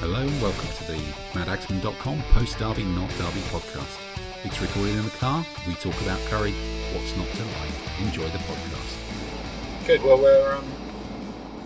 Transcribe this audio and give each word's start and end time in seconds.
Hello 0.00 0.20
and 0.20 0.42
welcome 0.42 0.68
to 0.68 0.84
the 0.84 0.98
MadAxeman.com 1.34 2.22
post 2.32 2.58
Derby 2.58 2.84
Not 2.84 3.08
Derby 3.18 3.40
podcast. 3.50 3.98
It's 4.44 4.60
recorded 4.60 4.96
in 4.96 5.04
the 5.04 5.10
car. 5.10 5.44
We 5.66 5.74
talk 5.74 6.00
about 6.02 6.20
Curry, 6.26 6.52
what's 6.94 7.16
not 7.16 7.26
to 7.26 7.44
like. 7.58 8.06
Enjoy 8.06 8.28
the 8.28 8.38
podcast. 8.38 9.86
Good. 9.86 10.02
Well, 10.02 10.18
we're, 10.18 10.52
um, 10.54 10.64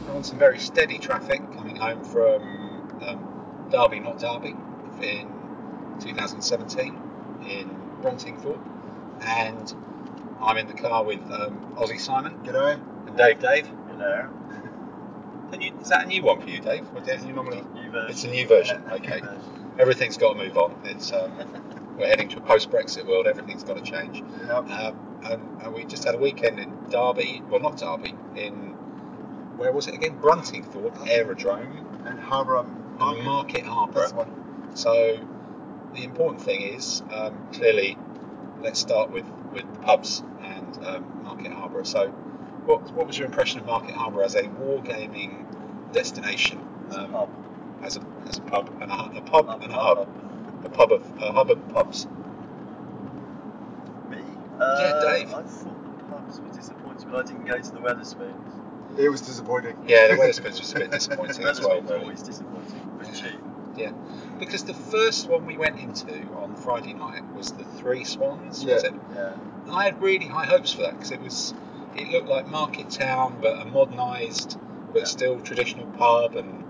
we're 0.06 0.14
on 0.14 0.24
some 0.24 0.38
very 0.38 0.58
steady 0.58 0.98
traffic 0.98 1.42
coming 1.56 1.76
home 1.76 2.02
from 2.04 2.42
um, 3.02 3.68
Derby, 3.70 4.00
not 4.00 4.18
Derby, 4.18 4.54
in 5.02 5.28
2017 6.00 6.98
in 7.48 7.68
Bruntingthorpe, 8.00 8.60
and 9.22 9.74
I'm 10.40 10.56
in 10.56 10.66
the 10.66 10.74
car 10.74 11.04
with 11.04 11.20
um, 11.30 11.74
Aussie 11.76 12.00
Simon 12.00 12.34
G'day. 12.44 12.80
and 13.06 13.16
Dave. 13.16 13.38
Dave, 13.40 13.66
Hello. 13.88 14.28
Can 15.52 15.60
you, 15.60 15.72
is 15.80 15.88
that 15.90 16.04
a 16.04 16.08
new 16.08 16.22
one 16.22 16.40
for 16.40 16.48
you, 16.48 16.60
Dave? 16.60 16.84
Or 16.94 17.00
don't 17.00 17.26
you 17.26 17.32
normally? 17.34 17.62
New 17.74 17.90
version. 17.90 18.10
It's 18.10 18.24
a 18.24 18.28
new 18.28 18.46
version. 18.48 18.82
Yeah, 18.88 18.94
Okay. 18.94 19.20
new 19.20 19.26
version. 19.26 19.72
Everything's 19.78 20.16
got 20.16 20.32
to 20.34 20.38
move 20.38 20.56
on. 20.56 20.74
It's 20.84 21.12
um, 21.12 21.32
we're 21.98 22.06
heading 22.08 22.28
to 22.30 22.38
a 22.38 22.40
post-Brexit 22.40 23.06
world. 23.06 23.26
Everything's 23.26 23.62
got 23.64 23.76
to 23.76 23.82
change. 23.82 24.22
Yep. 24.46 24.70
Um, 24.70 24.96
and, 25.24 25.62
and 25.62 25.74
we 25.74 25.84
just 25.84 26.04
had 26.04 26.14
a 26.14 26.18
weekend 26.18 26.58
in 26.58 26.72
Derby, 26.90 27.42
well, 27.48 27.60
not 27.60 27.76
Derby, 27.78 28.14
in 28.36 28.72
where 29.56 29.72
was 29.72 29.86
it 29.88 29.94
again? 29.94 30.18
Bruntingthorpe 30.18 31.06
Aerodrome 31.08 31.86
And 32.06 32.18
Harbour 32.18 32.64
Market. 32.98 33.24
Market 33.24 33.64
Harbour. 33.66 34.00
That's 34.00 34.12
the 34.12 34.18
one. 34.18 34.70
So 34.74 35.18
the 35.94 36.04
important 36.04 36.40
thing 36.42 36.62
is 36.62 37.02
um, 37.12 37.36
clearly, 37.52 37.96
let's 38.62 38.80
start 38.80 39.10
with 39.10 39.26
with 39.52 39.70
the 39.72 39.78
pubs 39.80 40.22
and 40.42 40.84
um, 40.86 41.22
Market 41.24 41.52
Harbour. 41.52 41.84
So, 41.84 42.12
what 42.66 42.90
what 42.92 43.06
was 43.06 43.18
your 43.18 43.26
impression 43.26 43.60
of 43.60 43.66
Market 43.66 43.94
Harbour 43.94 44.22
as 44.22 44.34
a 44.34 44.42
wargaming 44.42 45.44
destination? 45.92 46.58
Um, 46.90 47.10
Pub. 47.10 47.30
As 47.82 47.96
a 47.96 48.02
as 48.28 48.38
a 48.38 48.42
pub 48.42 48.70
and 48.80 48.90
a, 48.90 48.94
a 49.18 49.20
pub 49.22 49.46
Pub, 49.46 49.62
and 49.62 49.72
a 49.72 49.76
pub, 49.76 49.96
hub, 49.98 50.64
a 50.64 50.68
pub 50.68 50.92
of 50.92 51.22
a 51.22 51.32
hub 51.32 51.50
of 51.50 51.68
pubs. 51.70 52.06
Me? 54.10 54.18
Uh, 54.60 54.76
Yeah, 54.78 55.00
Dave. 55.00 55.34
I 55.34 55.42
thought 55.42 55.98
the 55.98 56.04
pubs 56.04 56.40
were 56.40 56.48
disappointing, 56.54 57.08
but 57.10 57.24
I 57.24 57.26
didn't 57.26 57.44
go 57.46 57.58
to 57.58 57.70
the 57.72 57.80
Wetherspoons. 57.80 58.98
It 58.98 59.08
was 59.08 59.22
disappointing. 59.22 59.76
Yeah, 59.88 60.08
the 60.08 60.14
Wetherspoons 60.20 60.58
was 60.60 60.72
a 60.72 60.78
bit 60.80 60.90
disappointing 60.90 61.44
as 61.44 61.60
well. 61.64 61.80
Really. 61.82 62.02
always 62.02 62.22
disappointing. 62.22 62.80
It 62.94 62.98
was 62.98 63.08
Yeah. 63.08 63.30
cheap. 63.30 63.40
Yeah, 63.74 63.92
because 64.38 64.64
the 64.64 64.74
first 64.74 65.30
one 65.30 65.46
we 65.46 65.56
went 65.56 65.80
into 65.80 66.12
on 66.34 66.54
Friday 66.56 66.92
night 66.92 67.22
was 67.34 67.52
the 67.52 67.64
Three 67.64 68.04
Swans, 68.04 68.62
was 68.64 68.82
Yeah. 68.84 68.90
it? 68.90 68.94
Yeah. 69.14 69.32
And 69.64 69.70
I 69.72 69.84
had 69.84 70.00
really 70.02 70.26
high 70.26 70.44
hopes 70.44 70.72
for 70.74 70.82
that 70.82 70.92
because 70.92 71.10
it 71.10 71.22
was, 71.22 71.54
it 71.96 72.08
looked 72.08 72.28
like 72.28 72.48
Market 72.48 72.90
Town, 72.90 73.38
but 73.40 73.60
a 73.60 73.64
modernised, 73.64 74.58
but 74.92 75.00
Yeah. 75.00 75.04
still 75.04 75.40
traditional 75.40 75.86
pub, 75.98 76.36
and, 76.36 76.64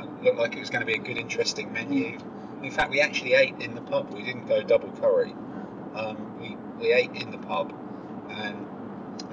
and 0.00 0.24
looked 0.24 0.38
like 0.38 0.56
it 0.56 0.60
was 0.60 0.70
going 0.70 0.80
to 0.80 0.86
be 0.86 0.94
a 0.94 0.98
good, 1.02 1.18
interesting 1.18 1.72
menu. 1.72 2.18
In 2.62 2.70
fact, 2.70 2.90
we 2.90 3.00
actually 3.00 3.34
ate 3.34 3.54
in 3.60 3.74
the 3.74 3.80
pub. 3.80 4.12
We 4.12 4.22
didn't 4.22 4.46
go 4.46 4.62
double 4.62 4.90
curry. 5.00 5.34
Um, 5.94 6.38
we 6.40 6.56
we 6.78 6.92
ate 6.92 7.10
in 7.14 7.30
the 7.30 7.38
pub, 7.38 7.72
and 8.30 8.66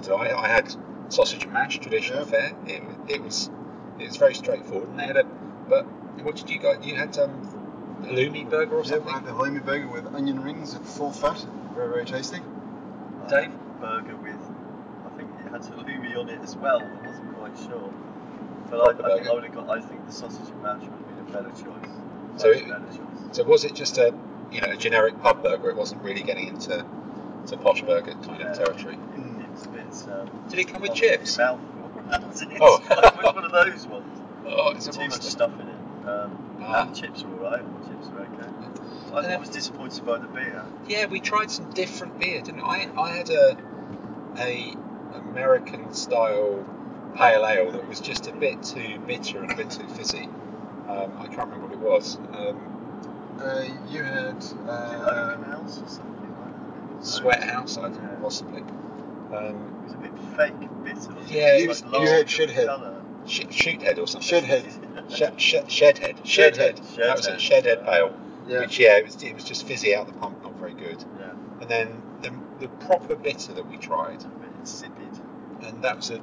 I, 0.10 0.12
I, 0.14 0.44
I 0.44 0.48
had 0.48 0.76
sausage 1.10 1.44
and 1.44 1.54
mash, 1.54 1.80
traditional 1.80 2.20
Yeah. 2.20 2.26
fare. 2.26 2.52
It, 2.68 2.84
it 3.08 3.24
was 3.24 3.50
it 4.00 4.08
was 4.08 4.18
very 4.18 4.34
straightforward, 4.36 4.90
and 4.90 5.00
they 5.00 5.06
had 5.06 5.18
a. 5.18 5.24
But 5.70 5.86
what 6.24 6.36
did 6.36 6.50
you 6.50 6.60
got? 6.60 6.84
You 6.84 6.96
had 6.96 7.18
um, 7.18 7.32
halloumi 8.04 8.50
burger 8.50 8.76
or 8.76 8.86
something? 8.86 9.08
I 9.10 9.14
had 9.20 9.26
the 9.26 9.32
halloumi 9.32 9.66
burger 9.66 9.88
with 9.88 10.06
onion 10.14 10.42
rings 10.42 10.78
full 10.84 11.12
fat. 11.12 11.46
Very, 11.76 11.90
very 11.90 12.06
tasty. 12.06 12.40
Dave? 13.30 13.52
had 13.52 13.80
Burger 13.80 14.16
with, 14.18 14.38
I 15.54 15.58
had 15.58 15.66
halloumi 15.66 16.18
on 16.18 16.30
it 16.30 16.40
as 16.42 16.56
well. 16.56 16.82
I 16.82 17.08
wasn't 17.08 17.38
quite 17.38 17.58
sure. 17.58 17.94
But 18.70 18.80
I, 18.80 19.08
I 19.08 19.16
think. 19.18 19.28
I 19.30 19.34
would 19.34 19.44
have 19.44 19.54
got. 19.54 19.70
I 19.70 19.82
think 19.82 20.06
the 20.08 20.12
sausage 20.12 20.50
and 20.50 20.64
mash 20.64 20.82
would 20.82 20.92
have 20.92 21.08
been 21.08 21.20
a 21.20 21.44
better 21.44 21.50
choice. 21.52 21.92
So 22.38 22.50
it- 22.50 22.68
better 22.68 22.86
choice. 22.88 23.38
So 23.38 23.44
was 23.44 23.64
it 23.64 23.74
just 23.76 23.98
a 23.98 24.14
you 24.52 24.62
know 24.62 24.72
a 24.72 24.78
generic 24.78 25.20
pub 25.22 25.44
burger? 25.44 25.70
It 25.70 25.76
wasn't 25.76 26.02
really 26.04 26.24
getting 26.24 26.48
into 26.48 26.86
to 27.48 27.58
posh 27.58 27.82
burger 27.82 28.14
kind 28.14 28.40
Yeah. 28.40 28.52
of 28.52 28.58
territory. 28.58 28.96
It 28.96 29.66
a 29.66 29.70
bit. 29.70 30.08
Um, 30.12 30.46
Did 30.50 30.60
it 30.60 30.68
come 30.70 30.82
with 30.82 30.94
chips? 30.96 31.38
mouth. 31.38 31.60
That 32.10 32.28
was 32.28 32.42
it. 32.42 32.50
Oh. 32.60 32.80
was 32.90 33.34
one 33.34 33.46
of 33.46 33.52
those 33.52 33.88
ones. 33.88 34.22
Oh, 34.46 34.72
it's 34.76 34.88
a 34.88 34.92
Too 34.92 35.08
much 35.08 35.22
stuff 35.24 35.52
in 35.60 35.68
it. 35.68 36.08
Um, 36.08 36.40
Ah. 36.62 36.86
And 36.88 36.96
chips 36.96 37.24
are 37.24 37.28
alright. 37.34 37.64
Chips 37.88 38.08
are 38.10 38.22
okay. 38.22 39.30
I, 39.30 39.36
I 39.36 39.38
was 39.38 39.50
disappointed 39.50 40.06
by 40.06 40.18
the 40.18 40.28
beer. 40.28 40.64
Yeah, 40.88 41.06
we 41.08 41.20
tried 41.20 41.50
some 41.52 41.70
different 41.72 42.20
beer, 42.20 42.42
didn't 42.42 42.62
we? 42.62 42.68
I 42.68 42.90
I 42.98 43.10
had 43.12 43.30
a 43.30 43.58
a 44.38 44.76
American 45.16 45.94
style 45.94 46.64
pale 47.16 47.46
ale 47.46 47.72
that 47.72 47.88
was 47.88 48.00
just 48.00 48.28
a 48.28 48.34
bit 48.34 48.62
too 48.64 49.00
bitter 49.08 49.40
and 49.42 49.52
a 49.52 49.56
bit 49.56 49.70
too 49.72 49.88
fizzy. 49.90 50.28
Um, 50.88 51.12
I 51.20 51.28
can't 51.28 51.50
remember 51.50 51.68
what 51.68 51.74
it 51.74 51.80
was. 51.80 52.18
Um, 52.34 52.70
Uh, 53.40 53.64
you 53.90 54.04
had 54.04 54.44
uh, 54.68 55.32
Oaken 55.34 55.44
House 55.52 55.82
or 55.82 55.88
something 55.88 56.36
like 56.40 57.00
that? 57.00 57.06
Sweat 57.06 57.44
House, 57.44 57.78
I 57.78 57.90
think, 57.90 58.22
possibly. 58.22 58.62
Um, 59.34 59.56
It 59.80 59.84
was 59.86 59.94
a 59.94 59.98
bit 59.98 60.12
fake 60.38 60.70
bitter. 60.84 61.16
Yeah, 61.28 61.56
it? 61.58 61.64
it 61.64 61.68
was 61.68 61.84
was- 61.84 61.92
like 61.94 62.02
you 62.02 62.08
had 62.48 62.68
colour. 62.68 63.02
sh- 63.26 63.42
Shoothead 63.50 63.98
or 64.00 64.08
something. 64.08 64.44
Shedhead. 64.44 64.66
Sh- 65.10 65.38
sh- 65.38 65.56
Shedhead. 65.68 66.16
Shedhead. 66.24 66.80
Shedhead. 66.80 66.96
That 66.98 67.18
was 67.18 67.28
it. 67.28 67.40
Shedhead. 67.40 67.64
Shedhead 67.64 67.86
pale. 67.86 68.14
Yeah. 68.48 68.60
Which 68.60 68.80
yeah, 68.80 68.98
it 68.98 69.06
was 69.06 69.22
it 69.24 69.34
was 69.34 69.44
just 69.44 69.66
fizzy 69.66 69.96
out 69.96 70.06
the 70.08 70.14
pump, 70.14 70.42
not 70.44 70.54
very 70.60 70.74
good. 70.74 71.04
Yeah, 71.20 71.32
And 71.62 71.70
then 71.70 72.02
the, 72.22 72.32
the 72.60 72.68
proper 72.86 73.16
bitter 73.16 73.54
that 73.54 73.66
we 73.70 73.78
tried, 73.78 74.24
insipid. 74.60 75.03
And 75.64 75.82
that 75.84 75.96
was 75.98 76.10
it. 76.10 76.22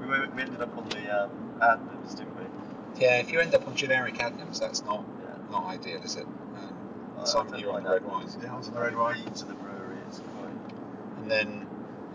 We, 0.00 0.06
were, 0.06 0.28
we 0.34 0.42
ended 0.42 0.60
up 0.60 0.76
on 0.76 0.88
the 0.88 1.24
um, 1.24 1.30
Adnams, 1.60 2.14
didn't 2.16 2.36
we? 2.36 2.44
yeah. 3.00 3.18
If 3.18 3.32
you 3.32 3.40
end 3.40 3.54
up 3.54 3.66
on 3.66 3.74
generic 3.74 4.14
Adnams, 4.18 4.60
that's 4.60 4.82
not 4.84 5.04
Yeah. 5.22 5.34
not 5.50 5.64
ideal, 5.66 6.00
is 6.02 6.16
it? 6.16 6.24
Um, 6.26 6.74
I- 7.18 7.22
I 7.22 7.24
Simon, 7.24 7.52
don't 7.52 7.60
you're 7.60 7.72
on 7.72 7.82
the 7.84 7.90
red 7.90 8.04
wine, 8.04 8.26
Yeah, 8.42 8.54
I 8.54 8.58
was 8.58 8.68
on 8.68 8.74
the 8.74 8.80
red 8.80 8.96
wine. 8.96 9.24
Been 9.24 9.32
to 9.32 9.44
the 9.46 9.54
brewery, 9.54 9.96
it's 10.08 10.18
quite. 10.20 10.50
and 11.22 11.30
then 11.30 11.66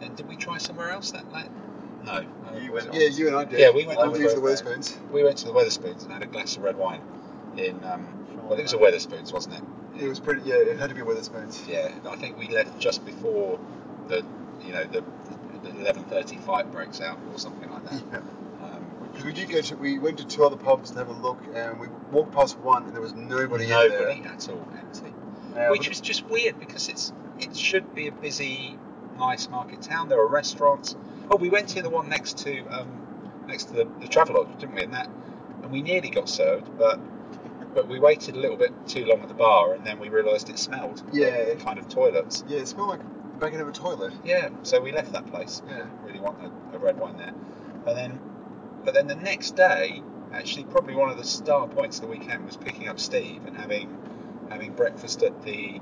and 0.02 0.16
did 0.16 0.28
we 0.28 0.36
try 0.36 0.58
somewhere 0.58 0.90
else 0.92 1.12
that 1.12 1.32
night? 1.32 1.50
No. 2.06 2.12
Uh, 2.14 2.24
You 2.60 2.72
went 2.72 2.88
it- 2.88 2.94
Yeah, 2.96 3.08
you 3.10 3.28
and 3.28 3.36
I 3.36 3.44
did. 3.46 3.60
Yeah, 3.60 3.70
we 3.72 3.86
went- 3.86 4.00
I 4.00 4.08
we 4.08 4.20
went 4.20 4.30
to 4.30 4.36
the 4.36 4.42
both 4.42 4.64
Wetherspoons. 4.64 5.12
We 5.12 5.24
went 5.24 5.38
to 5.40 5.46
the 5.46 5.54
Wetherspoons 5.54 6.04
and 6.04 6.12
had 6.14 6.24
a 6.24 6.26
glass 6.28 6.58
of 6.58 6.64
red 6.64 6.78
wine 6.78 7.02
in 7.58 7.84
um, 7.84 8.08
Sure. 8.34 8.42
well, 8.50 8.60
it 8.60 8.64
was 8.64 8.74
a 8.74 8.78
Wetherspoons, 8.78 9.32
wasn't 9.34 9.56
it? 9.56 10.04
It 10.04 10.08
was 10.08 10.20
pretty. 10.20 10.42
Yeah, 10.46 10.56
it 10.56 10.80
had 10.80 10.90
to 10.90 10.96
be 10.96 11.02
Wetherspoons. 11.02 11.68
Yeah, 11.68 11.92
I 12.10 12.16
think 12.16 12.38
we 12.40 12.48
left 12.48 12.80
just 12.80 13.06
before 13.06 13.60
the 14.08 14.24
you 14.66 14.74
know 14.74 14.84
the 14.86 15.02
the 15.02 15.36
eleven 15.82 16.04
thirty 16.06 16.38
fight 16.38 16.72
breaks 16.72 17.02
out 17.02 17.20
or 17.32 17.38
something 17.38 17.70
like 17.70 17.84
that. 17.90 18.04
Yeah. 18.12 18.18
Um, 18.66 18.86
Because 19.10 19.26
we 19.26 19.34
did 19.34 19.50
go 19.50 19.62
to, 19.62 19.76
we 19.76 20.00
went 20.00 20.18
to 20.20 20.26
two 20.26 20.44
other 20.46 20.56
pubs 20.56 20.92
to 20.92 20.98
have 21.00 21.10
a 21.10 21.14
look, 21.14 21.40
and 21.54 21.80
we 21.80 21.88
walked 22.12 22.34
past 22.34 22.58
one, 22.60 22.84
and 22.86 22.94
there 22.94 23.02
was 23.02 23.14
nobody, 23.14 23.68
nobody 23.68 24.20
in 24.20 24.26
at 24.26 24.48
all 24.50 24.68
empty, 24.78 25.14
there. 25.54 25.68
Uh, 25.68 25.72
which 25.72 25.90
was 25.90 26.00
just 26.00 26.26
weird 26.28 26.60
because 26.60 26.88
it's 26.90 27.12
it 27.40 27.56
should 27.56 27.94
be 27.96 28.08
a 28.08 28.12
busy, 28.12 28.78
nice 29.18 29.50
market 29.50 29.82
town. 29.82 30.10
There 30.10 30.20
are 30.20 30.28
restaurants. 30.28 30.96
Oh, 31.30 31.38
we 31.38 31.50
went 31.50 31.70
to 31.70 31.82
the 31.82 31.90
one 31.90 32.08
next 32.10 32.38
to 32.40 32.62
um, 32.68 32.90
next 33.48 33.66
to 33.66 33.74
the, 33.74 33.84
the 34.00 34.08
Travelodge, 34.08 34.60
didn't 34.60 34.76
we? 34.76 34.84
And 34.84 34.94
that, 34.94 35.10
and 35.64 35.72
we 35.72 35.82
nearly 35.82 36.10
got 36.10 36.30
served, 36.30 36.78
but 36.78 37.00
but 37.74 37.88
we 37.88 38.00
waited 38.00 38.36
a 38.36 38.40
little 38.40 38.58
bit 38.58 38.72
too 38.88 39.06
long 39.06 39.22
at 39.22 39.28
the 39.28 39.34
bar, 39.34 39.74
and 39.74 39.86
then 39.86 40.00
we 40.00 40.10
realised 40.10 40.50
it 40.50 40.60
smelled. 40.60 41.02
Yeah. 41.12 41.54
kind 41.56 41.80
of 41.80 41.88
toilets. 41.88 42.44
yeah, 42.48 42.60
it 42.60 42.68
smelled 42.68 42.90
like 42.90 43.00
back 43.42 43.54
of 43.54 43.68
a 43.68 43.72
toilet. 43.72 44.14
Yeah, 44.24 44.50
so 44.64 44.80
we 44.80 44.92
left 44.94 45.12
that 45.14 45.26
place. 45.28 45.62
Yeah. 45.68 45.86
really 46.06 46.20
want 46.20 46.38
a, 46.42 46.76
a 46.76 46.80
red 46.80 46.98
wine 46.98 47.18
there. 47.18 47.34
And 47.88 47.98
then, 47.98 48.20
but 48.86 48.94
then 48.94 49.08
the 49.08 49.16
next 49.16 49.56
day, 49.56 50.02
actually, 50.32 50.66
probably 50.66 50.96
one 50.96 51.10
of 51.10 51.18
the 51.18 51.24
star 51.24 51.68
points 51.68 51.98
of 51.98 52.04
the 52.04 52.08
weekend 52.08 52.46
was 52.46 52.56
picking 52.56 52.88
up 52.88 53.00
Steve 53.00 53.42
and 53.46 53.58
having 53.58 53.98
having 54.50 54.74
breakfast 54.74 55.24
at 55.24 55.44
the 55.44 55.80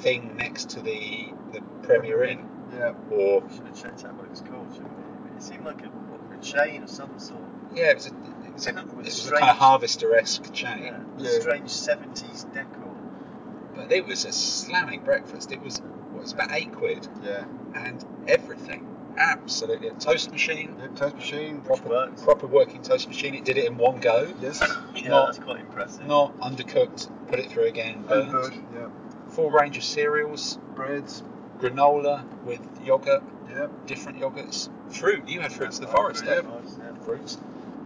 thing 0.00 0.36
next 0.36 0.70
to 0.70 0.80
the 0.80 1.28
the 1.52 1.60
Premier 1.82 2.24
Inn, 2.24 2.46
Yeah. 2.74 2.92
or 3.10 3.42
should 3.48 3.66
have 3.66 3.80
checked 3.82 4.04
out 4.04 4.14
what 4.14 4.24
it 4.24 4.30
was 4.30 4.40
called, 4.40 4.66
shouldn't 4.72 4.92
we? 5.24 5.36
It 5.36 5.42
seemed 5.42 5.64
like 5.64 5.82
a, 5.82 6.34
a 6.34 6.42
chain 6.42 6.82
of 6.82 6.90
some 6.90 7.16
sort. 7.18 7.40
yeah, 7.74 7.90
it 7.90 7.94
was 7.96 8.06
a 8.06 8.10
it 8.10 8.52
was 8.54 8.66
a, 8.66 8.70
it 8.70 8.94
was 9.04 9.28
a 9.28 9.32
kind 9.32 9.50
of 9.50 9.56
harvester-esque 9.56 10.52
chain, 10.52 10.82
Yeah, 10.82 10.98
Yeah. 11.18 11.38
strange 11.40 11.68
70s 11.70 12.52
decor. 12.52 12.92
but 13.76 13.92
it 13.92 14.04
was 14.04 14.24
a 14.24 14.32
slamming 14.32 15.02
breakfast. 15.04 15.52
It 15.52 15.60
was 15.62 15.80
was 16.12 16.32
about 16.32 16.52
eight 16.52 16.72
quid 16.72 17.06
Yeah. 17.22 17.44
and 17.74 18.04
everything. 18.26 18.86
Absolutely, 19.16 19.88
a 19.88 19.92
toast 19.94 20.30
machine, 20.30 20.76
Yep, 20.80 20.94
toast 20.96 21.16
machine. 21.16 21.60
proper, 21.62 22.08
proper 22.22 22.46
working 22.46 22.82
toast 22.82 23.08
machine. 23.08 23.34
It 23.34 23.44
did 23.44 23.58
it 23.58 23.66
in 23.66 23.76
one 23.76 23.98
go. 24.00 24.28
Yes. 24.40 24.60
Yeah, 24.94 25.08
Not- 25.08 25.26
that's 25.26 25.38
quite 25.38 25.60
impressive. 25.60 26.06
not 26.06 26.38
undercooked, 26.40 27.08
put 27.28 27.38
it 27.40 27.50
through 27.50 27.64
again, 27.64 28.04
burnt. 28.06 28.54
Yeah. 28.74 28.88
Full 29.30 29.50
range 29.50 29.76
of 29.76 29.82
cereals, 29.84 30.58
Breads. 30.76 31.22
granola 31.60 32.22
with 32.44 32.60
yogurt, 32.84 33.22
Yep. 33.50 33.86
different 33.86 34.20
yogurts, 34.20 34.68
fruit. 34.90 35.28
You 35.28 35.40
had 35.40 35.52
fruits 35.52 35.78
of 35.80 35.86
the 35.86 35.90
forest, 35.92 36.24
fruit 36.24 36.38
of 36.38 36.44
Dave. 36.44 36.44
the 36.44 36.50
forest, 36.52 36.78
yeah. 36.80 37.04
Fruits, 37.04 37.38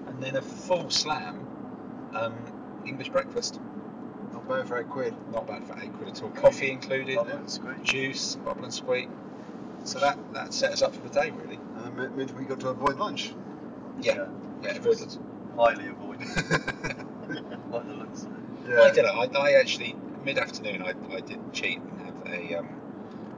and 0.08 0.22
then 0.22 0.36
a 0.36 0.42
full 0.42 0.90
slam 0.90 1.46
um, 2.14 2.34
English 2.84 3.08
breakfast. 3.08 3.58
Not 4.48 4.58
bad 4.58 4.68
for 4.68 4.78
eight 4.80 4.88
quid. 4.88 5.14
Not 5.32 5.46
bad 5.46 5.64
for 5.64 5.78
eight 5.82 5.92
quid 5.94 6.08
at 6.08 6.22
all. 6.22 6.30
Coffee 6.30 6.70
included, 6.70 7.16
Bubble 7.16 7.30
and 7.32 7.50
squeeze. 7.50 7.76
juice, 7.82 8.34
bubble 8.36 8.64
and 8.64 8.74
squeak. 8.74 9.08
So 9.84 9.98
that 10.00 10.18
that 10.34 10.52
set 10.54 10.72
us 10.72 10.82
up 10.82 10.94
for 10.94 11.00
the 11.00 11.08
day, 11.08 11.30
really. 11.30 11.58
And 11.76 11.98
it 11.98 12.16
meant- 12.16 12.36
we 12.38 12.44
got 12.44 12.60
to 12.60 12.68
avoid 12.68 12.96
lunch. 12.98 13.34
Yeah, 14.00 14.26
yeah, 14.62 14.68
which 14.68 14.76
avoid 14.78 15.00
it. 15.00 15.18
highly 15.56 15.86
avoided. 15.88 16.28
by 17.70 17.78
the 17.80 17.94
looks 17.94 18.22
of 18.22 18.32
it. 18.32 18.70
Yeah. 18.70 18.80
I 18.82 18.90
don't 18.90 19.04
know. 19.32 19.38
I, 19.40 19.48
I 19.50 19.52
actually 19.60 19.96
mid 20.24 20.38
afternoon 20.38 20.82
I, 20.82 20.94
I 21.14 21.20
did 21.20 21.38
cheat 21.52 21.78
and 21.80 22.00
have 22.00 22.26
a, 22.26 22.54
um, 22.58 22.68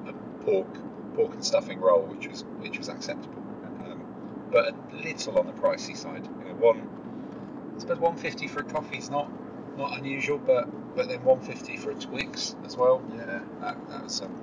a 0.06 0.12
pork 0.44 0.66
pork 1.14 1.32
and 1.32 1.44
stuffing 1.44 1.80
roll, 1.80 2.02
which 2.02 2.28
was 2.28 2.42
which 2.60 2.76
was 2.78 2.88
acceptable, 2.88 3.42
um, 3.86 4.04
but 4.50 4.74
a 4.74 4.96
little 4.96 5.38
on 5.38 5.46
the 5.46 5.52
pricey 5.52 5.96
side. 5.96 6.26
You 6.40 6.48
know, 6.48 6.54
one 6.56 6.88
I 7.76 7.80
suppose 7.80 7.98
one 7.98 8.16
fifty 8.16 8.46
for 8.48 8.60
a 8.60 8.64
coffee 8.64 8.98
is 8.98 9.10
not 9.10 9.30
not 9.78 9.96
unusual, 9.98 10.38
but 10.38 10.68
but 10.94 11.08
then 11.08 11.22
one 11.24 11.40
fifty 11.40 11.76
for 11.76 11.90
a 11.90 11.94
Twix 11.94 12.54
as 12.64 12.76
well. 12.76 13.02
Yeah. 13.14 13.40
That, 13.60 13.88
that 13.88 14.02
was 14.04 14.20
um, 14.22 14.34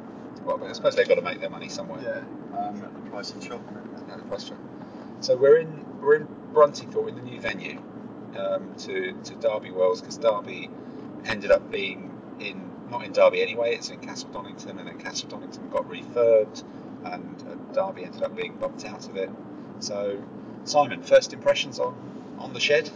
well, 0.43 0.63
I 0.63 0.73
suppose 0.73 0.95
they've 0.95 1.07
got 1.07 1.15
to 1.15 1.21
make 1.21 1.39
their 1.39 1.49
money 1.49 1.69
somewhere. 1.69 2.01
Yeah. 2.01 2.57
Um, 2.57 2.79
the 2.79 3.09
price 3.09 3.31
of 3.31 3.41
chocolate? 3.41 4.07
no 4.07 4.17
question. 4.23 4.57
So 5.19 5.37
we're 5.37 5.59
in 5.59 5.85
we're 6.01 6.15
in 6.15 6.27
Bruntingthorpe 6.53 7.09
in 7.09 7.15
the 7.15 7.21
new 7.21 7.39
venue 7.39 7.81
um, 8.37 8.73
to 8.79 9.13
to 9.13 9.35
Derby 9.35 9.71
Wells 9.71 10.01
because 10.01 10.17
Derby 10.17 10.69
ended 11.25 11.51
up 11.51 11.69
being 11.71 12.11
in 12.39 12.69
not 12.89 13.05
in 13.05 13.13
Derby 13.13 13.41
anyway. 13.41 13.75
It's 13.75 13.89
in 13.89 13.99
Castle 13.99 14.29
Donington, 14.29 14.79
and 14.79 14.87
then 14.87 14.97
Castle 14.97 15.29
Donington 15.29 15.69
got 15.69 15.87
refurbed, 15.89 16.63
and 17.05 17.43
uh, 17.47 17.73
Derby 17.73 18.03
ended 18.03 18.23
up 18.23 18.35
being 18.35 18.55
bumped 18.55 18.85
out 18.85 19.07
of 19.07 19.15
it. 19.15 19.29
So 19.79 20.21
Simon, 20.65 21.01
first 21.03 21.33
impressions 21.33 21.79
on 21.79 21.95
on 22.39 22.53
the 22.53 22.59
shed? 22.59 22.89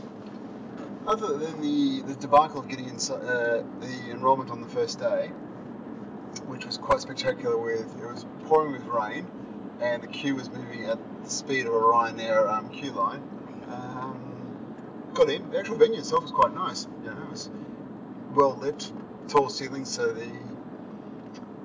Other 1.07 1.37
than 1.37 1.61
the, 1.61 2.01
the 2.01 2.15
debacle 2.15 2.59
of 2.59 2.67
getting 2.67 2.89
uh, 2.89 3.63
the 3.79 4.11
enrolment 4.11 4.49
on 4.49 4.61
the 4.61 4.67
first 4.67 4.99
day, 4.99 5.27
which 6.47 6.65
was 6.65 6.77
quite 6.77 6.99
spectacular 7.01 7.57
with 7.57 7.81
it 7.99 8.05
was 8.05 8.25
pouring 8.45 8.73
with 8.73 8.83
rain 8.85 9.27
and 9.81 10.03
the 10.03 10.07
queue 10.07 10.35
was 10.35 10.49
moving 10.49 10.85
at 10.85 10.97
the 11.23 11.29
speed 11.29 11.65
of 11.65 11.73
a 11.73 11.77
Ryanair 11.77 12.47
um, 12.51 12.69
queue 12.69 12.91
line. 12.91 13.21
Um, 13.67 15.11
got 15.13 15.29
in. 15.29 15.49
The 15.51 15.59
actual 15.59 15.77
venue 15.77 15.99
itself 15.99 16.23
was 16.23 16.31
quite 16.31 16.53
nice. 16.53 16.87
You 17.03 17.11
know, 17.11 17.21
it 17.23 17.29
was 17.29 17.49
well 18.33 18.55
lit, 18.55 18.91
tall 19.27 19.49
ceilings, 19.49 19.91
so 19.91 20.11
the 20.13 20.27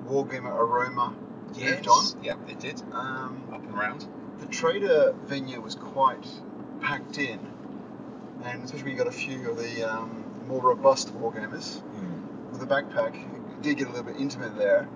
wargamer 0.07 0.51
aroma 0.53 1.13
moved 1.57 1.87
on. 1.87 2.05
Yeah, 2.23 2.35
it 2.47 2.59
did. 2.59 2.81
Um, 2.91 3.43
Up 3.51 3.63
and 3.63 3.73
round. 3.73 4.07
the 4.39 4.45
trader 4.47 5.13
venue 5.25 5.61
was 5.61 5.75
quite 5.75 6.25
packed 6.81 7.17
in, 7.17 7.39
and 8.45 8.63
especially 8.63 8.83
when 8.83 8.91
you 8.93 8.97
got 8.97 9.07
a 9.07 9.11
few 9.11 9.49
of 9.49 9.57
the 9.57 9.83
um, 9.83 10.23
more 10.47 10.61
robust 10.61 11.13
wargamers 11.15 11.81
with 12.51 12.61
a 12.61 12.65
backpack, 12.65 13.15
it 13.15 13.61
did 13.61 13.77
get 13.77 13.87
a 13.87 13.91
little 13.91 14.05
bit 14.05 14.17
intimate 14.17 14.57
there. 14.57 14.87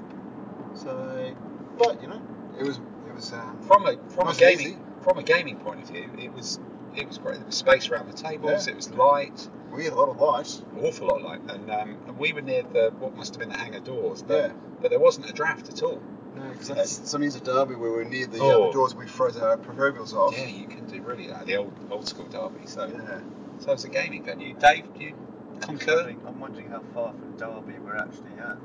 So, 0.73 1.33
but 1.77 2.01
you 2.01 2.07
know, 2.07 2.21
it 2.59 2.63
was 2.63 2.77
it 2.77 3.15
was 3.15 3.31
um, 3.33 3.59
From 3.67 3.85
a 3.87 3.97
from 4.09 4.27
a 4.27 4.35
gaming 4.35 4.67
easy. 4.67 4.77
from 5.03 5.17
a 5.17 5.23
gaming 5.23 5.57
point 5.57 5.81
of 5.83 5.89
view, 5.89 6.09
it 6.17 6.33
was 6.33 6.59
it 6.95 7.07
was 7.07 7.17
great. 7.17 7.35
There 7.37 7.45
was 7.45 7.55
space 7.55 7.89
around 7.89 8.07
the 8.11 8.17
tables. 8.17 8.67
Yeah. 8.67 8.73
It 8.73 8.75
was 8.77 8.89
light. 8.91 9.49
we 9.71 9.83
had 9.83 9.93
a 9.93 9.95
lot 9.95 10.09
of 10.09 10.19
light. 10.19 10.61
An 10.73 10.85
awful 10.85 11.07
lot 11.07 11.21
like, 11.21 11.41
and 11.49 11.69
um, 11.71 11.97
and 12.07 12.17
we 12.17 12.33
were 12.33 12.41
near 12.41 12.63
the 12.63 12.91
what 12.99 13.15
must 13.15 13.33
have 13.33 13.39
been 13.39 13.49
the 13.49 13.57
hangar 13.57 13.79
doors, 13.79 14.21
but 14.21 14.35
Yeah. 14.37 14.53
but 14.81 14.89
there 14.91 14.99
wasn't 14.99 15.29
a 15.29 15.33
draft 15.33 15.69
at 15.69 15.81
all. 15.83 16.01
No, 16.35 16.49
because 16.51 16.67
that's 16.69 17.09
some 17.09 17.21
years 17.21 17.35
at 17.35 17.43
Derby 17.45 17.75
where 17.75 17.91
we 17.91 17.97
were 17.97 18.05
near 18.05 18.27
the, 18.27 18.39
uh, 18.41 18.43
Oh. 18.43 18.67
the 18.67 18.73
doors. 18.73 18.93
We 18.95 19.07
froze 19.07 19.37
our 19.37 19.57
proverbials 19.57 20.13
off. 20.13 20.37
Yeah, 20.37 20.47
you 20.47 20.67
can 20.67 20.85
do 20.85 21.01
really 21.01 21.31
uh, 21.31 21.43
the 21.45 21.55
old 21.57 21.73
old 21.89 22.07
school 22.07 22.25
derby. 22.25 22.65
So 22.67 22.85
Yeah. 22.87 23.19
so 23.59 23.71
it's 23.71 23.85
a 23.85 23.89
gaming 23.89 24.23
venue. 24.23 24.53
Dave, 24.55 24.93
do 24.93 25.03
you 25.03 25.15
I'm 25.53 25.59
concur? 25.61 25.95
wondering, 25.95 26.21
I'm 26.27 26.39
wondering 26.39 26.69
how 26.69 26.81
far 26.93 27.13
from 27.13 27.37
Derby 27.37 27.79
we're 27.79 27.95
actually 27.97 28.31
at. 28.39 28.57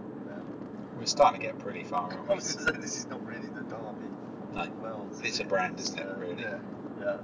We're 0.98 1.06
starting 1.06 1.40
to 1.40 1.46
get 1.46 1.58
pretty 1.58 1.82
far, 1.84 2.10
I 2.12 2.16
aren't 2.16 2.28
was 2.28 2.56
we? 2.58 2.64
going 2.64 2.66
to 2.66 2.72
say, 2.74 2.80
this 2.82 2.96
is 2.98 3.06
not 3.06 3.24
really 3.26 3.46
the 3.46 3.62
Derby. 3.62 4.08
No. 4.52 4.68
Well, 4.82 5.06
It's 5.22 5.40
a 5.40 5.44
brand, 5.44 5.80
isn't 5.80 5.98
it? 5.98 6.06
Uh, 6.06 6.14
Really. 6.16 6.42
Yeah. 6.42 6.58
Yeah. 7.00 7.16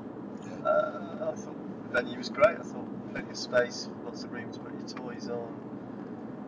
Uh, 0.66 1.32
I 1.32 1.34
thought 1.36 1.56
the 1.82 1.92
venue 1.92 2.16
was 2.16 2.30
great. 2.30 2.56
I 2.58 2.62
thought 2.62 3.10
plenty 3.12 3.30
of 3.30 3.36
space, 3.36 3.88
lots 4.04 4.24
of 4.24 4.32
room 4.32 4.50
to 4.52 4.58
put 4.60 4.72
your 4.72 4.88
toys 5.12 5.28
on, 5.28 5.52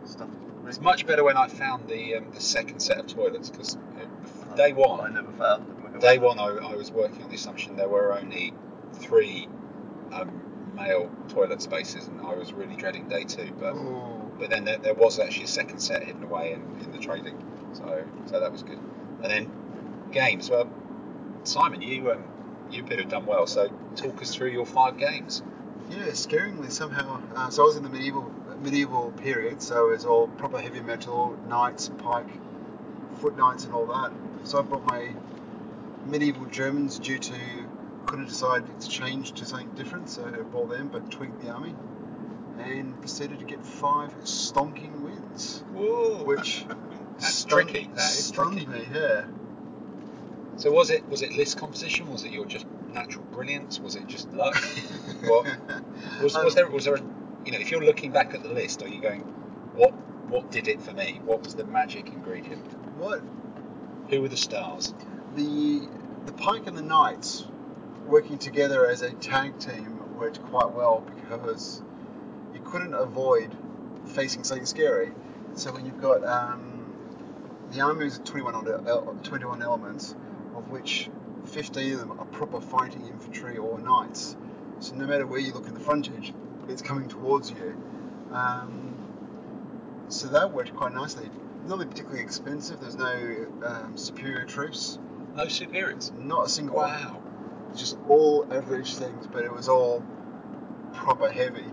stuff. 0.05 0.29
It's 0.67 0.81
much 0.81 1.07
better 1.07 1.23
when 1.23 1.37
I 1.37 1.47
found 1.47 1.87
the 1.87 2.15
um, 2.15 2.25
the 2.33 2.41
second 2.41 2.79
set 2.79 2.99
of 2.99 3.07
toilets 3.07 3.49
because 3.49 3.77
day 4.55 4.73
one, 4.73 4.99
I 4.99 5.09
never 5.09 5.31
found 5.31 5.67
them. 5.67 5.99
Day 5.99 6.17
one, 6.17 6.39
I, 6.39 6.47
I 6.47 6.75
was 6.75 6.91
working 6.91 7.23
on 7.23 7.29
the 7.29 7.35
assumption 7.35 7.75
there 7.75 7.89
were 7.89 8.13
only 8.17 8.53
three 8.93 9.47
um, 10.11 10.29
male 10.75 11.09
toilet 11.29 11.61
spaces, 11.61 12.07
and 12.07 12.21
I 12.21 12.35
was 12.35 12.53
really 12.53 12.75
dreading 12.75 13.07
day 13.07 13.23
two. 13.23 13.51
But 13.59 13.73
Ooh. 13.73 14.31
but 14.37 14.49
then 14.49 14.65
there, 14.65 14.77
there 14.77 14.93
was 14.93 15.19
actually 15.19 15.45
a 15.45 15.47
second 15.47 15.79
set 15.79 16.03
hidden 16.03 16.23
away 16.23 16.53
in, 16.53 16.83
in 16.83 16.91
the 16.91 16.99
trading, 16.99 17.43
so 17.73 18.05
so 18.25 18.39
that 18.39 18.51
was 18.51 18.63
good. 18.63 18.79
And 19.23 19.31
then 19.31 19.51
games. 20.11 20.49
Well, 20.49 20.69
Simon, 21.43 21.81
you 21.81 22.11
um, 22.11 22.23
you 22.71 22.83
appear 22.83 22.97
to 22.97 23.03
have 23.03 23.11
done 23.11 23.25
well. 23.25 23.47
So 23.47 23.69
talk 23.95 24.21
us 24.21 24.33
through 24.33 24.49
your 24.49 24.65
five 24.65 24.97
games. 24.97 25.41
Yeah, 25.89 26.05
scaringly 26.11 26.71
somehow. 26.71 27.21
Uh, 27.35 27.49
so 27.49 27.63
I 27.63 27.65
was 27.65 27.77
in 27.77 27.83
the 27.83 27.89
medieval 27.89 28.31
medieval 28.61 29.11
period, 29.11 29.61
so 29.61 29.89
it 29.89 29.91
was 29.91 30.05
all 30.05 30.27
proper 30.27 30.59
heavy 30.59 30.81
metal, 30.81 31.37
knights, 31.47 31.89
pike, 31.99 32.27
foot 33.19 33.37
knights, 33.37 33.65
and 33.65 33.73
all 33.73 33.85
that. 33.87 34.11
So 34.43 34.59
I 34.59 34.61
brought 34.63 34.85
my 34.85 35.09
medieval 36.05 36.45
Germans 36.45 36.99
due 36.99 37.19
to 37.19 37.33
couldn't 38.05 38.27
decide 38.27 38.63
to 38.81 38.89
change 38.89 39.33
to 39.33 39.45
something 39.45 39.69
different, 39.75 40.09
so 40.09 40.25
I 40.25 40.31
brought 40.43 40.69
them, 40.69 40.87
but 40.89 41.09
tweaked 41.11 41.41
the 41.41 41.49
army, 41.49 41.75
and 42.59 42.97
proceeded 42.99 43.39
to 43.39 43.45
get 43.45 43.63
five 43.65 44.11
stonking 44.23 45.01
wins, 45.01 45.63
Whoa! 45.73 46.23
which 46.23 46.65
That's 47.19 47.33
stunned- 47.33 47.69
tricky. 47.69 47.89
That 47.95 48.11
is 48.11 48.31
tricky. 48.31 48.65
me. 48.65 48.81
Yeah. 48.93 49.25
So 50.57 50.71
was 50.71 50.89
it 50.89 51.07
was 51.07 51.21
it 51.21 51.31
list 51.33 51.57
competition? 51.57 52.11
Was 52.11 52.23
it 52.25 52.31
your 52.31 52.45
just 52.45 52.65
natural 52.93 53.23
brilliance? 53.31 53.79
Was 53.79 53.95
it 53.95 54.07
just 54.07 54.31
luck? 54.33 54.55
what 55.23 55.45
was, 56.21 56.33
was 56.33 56.35
Um, 56.35 56.51
there 56.55 56.67
was 56.69 56.85
there 56.85 56.95
a, 56.95 57.01
you 57.45 57.51
know 57.51 57.59
if 57.59 57.71
you're 57.71 57.83
looking 57.83 58.11
back 58.11 58.33
at 58.33 58.43
the 58.43 58.49
list, 58.49 58.81
are 58.83 58.87
you 58.87 59.01
going 59.01 59.21
what 59.75 59.91
what 60.29 60.51
did 60.51 60.67
it 60.67 60.81
for 60.81 60.93
me? 60.93 61.21
What 61.25 61.43
was 61.43 61.55
the 61.55 61.65
magic 61.65 62.07
ingredient? 62.07 62.65
What 62.97 63.21
Who 64.09 64.21
were 64.21 64.27
the 64.29 64.37
stars? 64.37 64.93
the 65.35 65.87
the 66.25 66.31
pike 66.33 66.67
and 66.67 66.77
the 66.77 66.81
knights 66.81 67.45
working 68.07 68.37
together 68.37 68.87
as 68.87 69.01
a 69.03 69.11
tag 69.13 69.57
team 69.59 69.99
worked 70.17 70.41
quite 70.43 70.71
well 70.71 71.01
because 71.15 71.81
you 72.53 72.59
couldn't 72.65 72.93
avoid 72.93 73.55
facing 74.05 74.43
something 74.43 74.65
scary. 74.65 75.11
So 75.53 75.71
when 75.71 75.85
you've 75.85 76.01
got 76.01 76.23
um, 76.25 76.91
the 77.71 77.81
army 77.81 78.07
is 78.07 78.19
21, 78.25 78.55
on- 78.55 78.87
el- 78.87 79.17
21 79.23 79.61
elements, 79.61 80.15
of 80.55 80.69
which 80.69 81.09
15 81.45 81.93
of 81.93 81.99
them 81.99 82.19
are 82.19 82.25
proper 82.25 82.59
fighting 82.59 83.05
infantry 83.07 83.57
or 83.57 83.79
knights. 83.79 84.35
So 84.79 84.95
no 84.95 85.05
matter 85.05 85.25
where 85.27 85.39
you 85.39 85.53
look 85.53 85.67
in 85.67 85.73
the 85.73 85.79
frontage, 85.79 86.33
it's 86.69 86.81
coming 86.81 87.07
towards 87.07 87.51
you. 87.51 87.75
Um, 88.31 88.95
so 90.07 90.27
that 90.27 90.51
worked 90.51 90.75
quite 90.75 90.93
nicely. 90.93 91.29
Not 91.67 91.79
particularly 91.79 92.21
expensive. 92.21 92.79
There's 92.79 92.95
no 92.95 93.47
um, 93.65 93.97
superior 93.97 94.45
troops. 94.45 94.97
No 95.35 95.47
superiors. 95.47 96.11
Not 96.17 96.47
a 96.47 96.49
single 96.49 96.77
one. 96.77 96.89
Wow. 96.89 97.21
Just 97.75 97.97
all 98.07 98.47
average 98.51 98.95
things, 98.95 99.27
but 99.27 99.43
it 99.43 99.53
was 99.53 99.69
all 99.69 100.03
proper 100.93 101.29
heavy. 101.29 101.65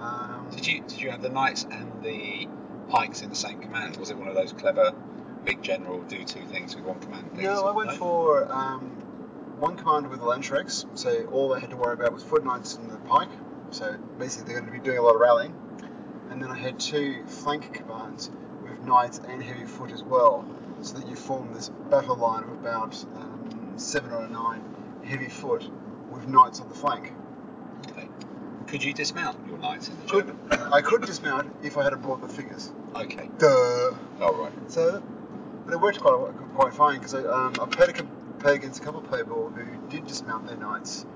Um, 0.00 0.48
Did 0.50 0.66
you 0.66 0.80
did 0.82 1.00
you 1.00 1.10
have 1.10 1.22
the 1.22 1.28
knights 1.28 1.66
and 1.70 2.02
the 2.02 2.48
pikes 2.88 3.22
in 3.22 3.30
the 3.30 3.36
same 3.36 3.60
command? 3.60 3.96
Was 3.96 4.10
it 4.10 4.16
one 4.16 4.28
of 4.28 4.34
those 4.34 4.52
clever 4.52 4.92
big 5.44 5.62
general 5.62 6.02
do 6.02 6.24
two 6.24 6.44
things 6.46 6.74
with 6.74 6.84
one 6.84 6.98
command 7.00 7.30
things? 7.30 7.44
No, 7.44 7.64
I 7.66 7.70
went 7.72 7.90
No? 7.90 7.96
for 7.96 8.52
um, 8.52 8.80
one 9.58 9.76
commander 9.76 10.08
with 10.08 10.18
the 10.20 10.26
Landsknechts, 10.26 10.86
so 10.98 11.24
all 11.26 11.48
they 11.50 11.60
had 11.60 11.70
to 11.70 11.76
worry 11.76 11.94
about 11.94 12.12
was 12.12 12.22
foot 12.24 12.44
knights 12.44 12.74
and 12.76 12.90
the 12.90 12.96
pike. 12.98 13.30
So 13.70 13.96
basically, 14.18 14.52
they're 14.52 14.60
going 14.60 14.72
to 14.72 14.78
be 14.78 14.84
doing 14.84 14.98
a 14.98 15.02
lot 15.02 15.14
of 15.14 15.20
rallying. 15.20 15.54
And 16.30 16.42
then 16.42 16.50
I 16.50 16.58
had 16.58 16.78
two 16.78 17.24
flank 17.26 17.72
commands 17.72 18.30
with 18.62 18.80
knights 18.84 19.20
and 19.28 19.42
heavy 19.42 19.64
foot 19.64 19.92
as 19.92 20.02
well, 20.02 20.44
so 20.82 20.98
that 20.98 21.08
you 21.08 21.16
form 21.16 21.52
this 21.54 21.70
battle 21.90 22.16
line 22.16 22.42
of 22.44 22.50
about 22.50 22.94
um, 23.16 23.72
seven 23.76 24.12
or 24.12 24.26
nine 24.28 24.62
heavy 25.04 25.28
foot 25.28 25.68
with 26.10 26.26
knights 26.26 26.60
on 26.60 26.68
the 26.68 26.74
flank. 26.74 27.12
Okay. 27.90 28.08
Could 28.66 28.82
you 28.82 28.92
dismount 28.92 29.38
your 29.48 29.58
knights 29.58 29.88
in 29.88 29.98
the 30.00 30.06
Could 30.06 30.36
I 30.72 30.80
could 30.80 31.02
dismount 31.02 31.54
if 31.62 31.76
I 31.78 31.84
had 31.84 32.00
brought 32.02 32.20
the 32.20 32.28
figures. 32.28 32.72
Okay. 32.94 33.30
Duh. 33.38 33.92
All 34.20 34.34
right. 34.34 34.52
So, 34.68 35.02
but 35.64 35.74
it 35.74 35.80
worked 35.80 36.00
quite 36.00 36.32
quite 36.54 36.74
fine 36.74 36.98
because 36.98 37.14
I, 37.14 37.20
um, 37.20 37.54
I 37.60 37.66
played, 37.66 37.98
a, 38.00 38.04
played 38.38 38.56
against 38.56 38.80
a 38.80 38.84
couple 38.84 39.00
of 39.00 39.10
people 39.10 39.50
who 39.50 39.88
did 39.88 40.06
dismount 40.06 40.46
their 40.46 40.56
knights, 40.56 41.06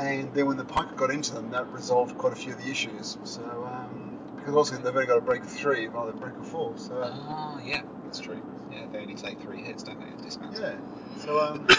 and 0.00 0.32
then 0.34 0.46
when 0.46 0.56
the 0.56 0.64
pike 0.64 0.96
got 0.96 1.10
into 1.10 1.34
them, 1.34 1.50
that 1.50 1.70
resolved 1.72 2.16
quite 2.18 2.32
a 2.32 2.36
few 2.36 2.52
of 2.52 2.58
the 2.64 2.70
issues. 2.70 3.18
So, 3.24 3.42
um, 3.42 4.18
because 4.36 4.54
also 4.54 4.76
they've 4.76 4.86
only 4.94 5.06
got 5.06 5.18
a 5.18 5.22
break 5.22 5.42
of 5.42 5.50
three 5.50 5.88
rather 5.88 6.12
than 6.12 6.20
break 6.20 6.36
of 6.36 6.46
four. 6.46 6.76
So, 6.76 7.00
Ah, 7.04 7.60
yeah, 7.64 7.82
that's 8.04 8.20
true. 8.20 8.40
Yeah, 8.72 8.86
they 8.92 9.00
only 9.00 9.14
take 9.14 9.40
three 9.40 9.60
hits, 9.62 9.82
don't 9.82 9.98
they? 10.00 10.06
at 10.06 10.22
Dismount. 10.22 10.56
yeah. 10.58 10.76
So, 11.18 11.38
um, 11.40 11.66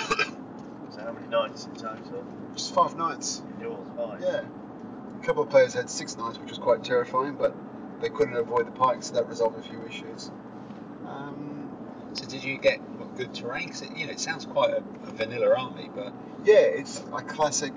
So 0.92 1.02
how 1.06 1.14
many 1.14 1.28
knights 1.28 1.66
in 1.68 1.74
total? 1.76 2.26
just 2.54 2.74
five 2.74 2.98
knights. 2.98 3.42
Yours, 3.62 3.88
five. 3.96 4.20
Yeah. 4.22 4.42
A 5.22 5.26
couple 5.26 5.42
of 5.44 5.50
players 5.50 5.74
had 5.74 5.90
six 5.90 6.18
knights, 6.18 6.38
which 6.40 6.50
was 6.50 6.60
quite 6.60 6.84
terrifying, 6.84 7.36
but 7.36 7.56
they 8.02 8.10
couldn't 8.10 8.36
avoid 8.36 8.68
the 8.68 8.72
pike, 8.72 9.02
so 9.04 9.14
that 9.14 9.28
resolved 9.30 9.58
a 9.58 9.62
few 9.62 9.82
issues. 9.88 10.32
Um, 11.08 11.70
So 12.14 12.28
did 12.28 12.44
you 12.44 12.58
get 12.58 12.80
what, 12.98 13.16
good 13.16 13.34
terrain? 13.34 13.70
'Cause 13.70 13.84
it, 13.84 13.96
you 13.96 14.06
know, 14.06 14.12
it 14.12 14.20
sounds 14.20 14.46
quite 14.46 14.72
a, 14.72 14.84
a 15.08 15.12
vanilla 15.14 15.56
army, 15.58 15.90
but 15.96 16.12
Yeah, 16.44 16.56
it's 16.56 17.02
a 17.16 17.22
classic, 17.22 17.72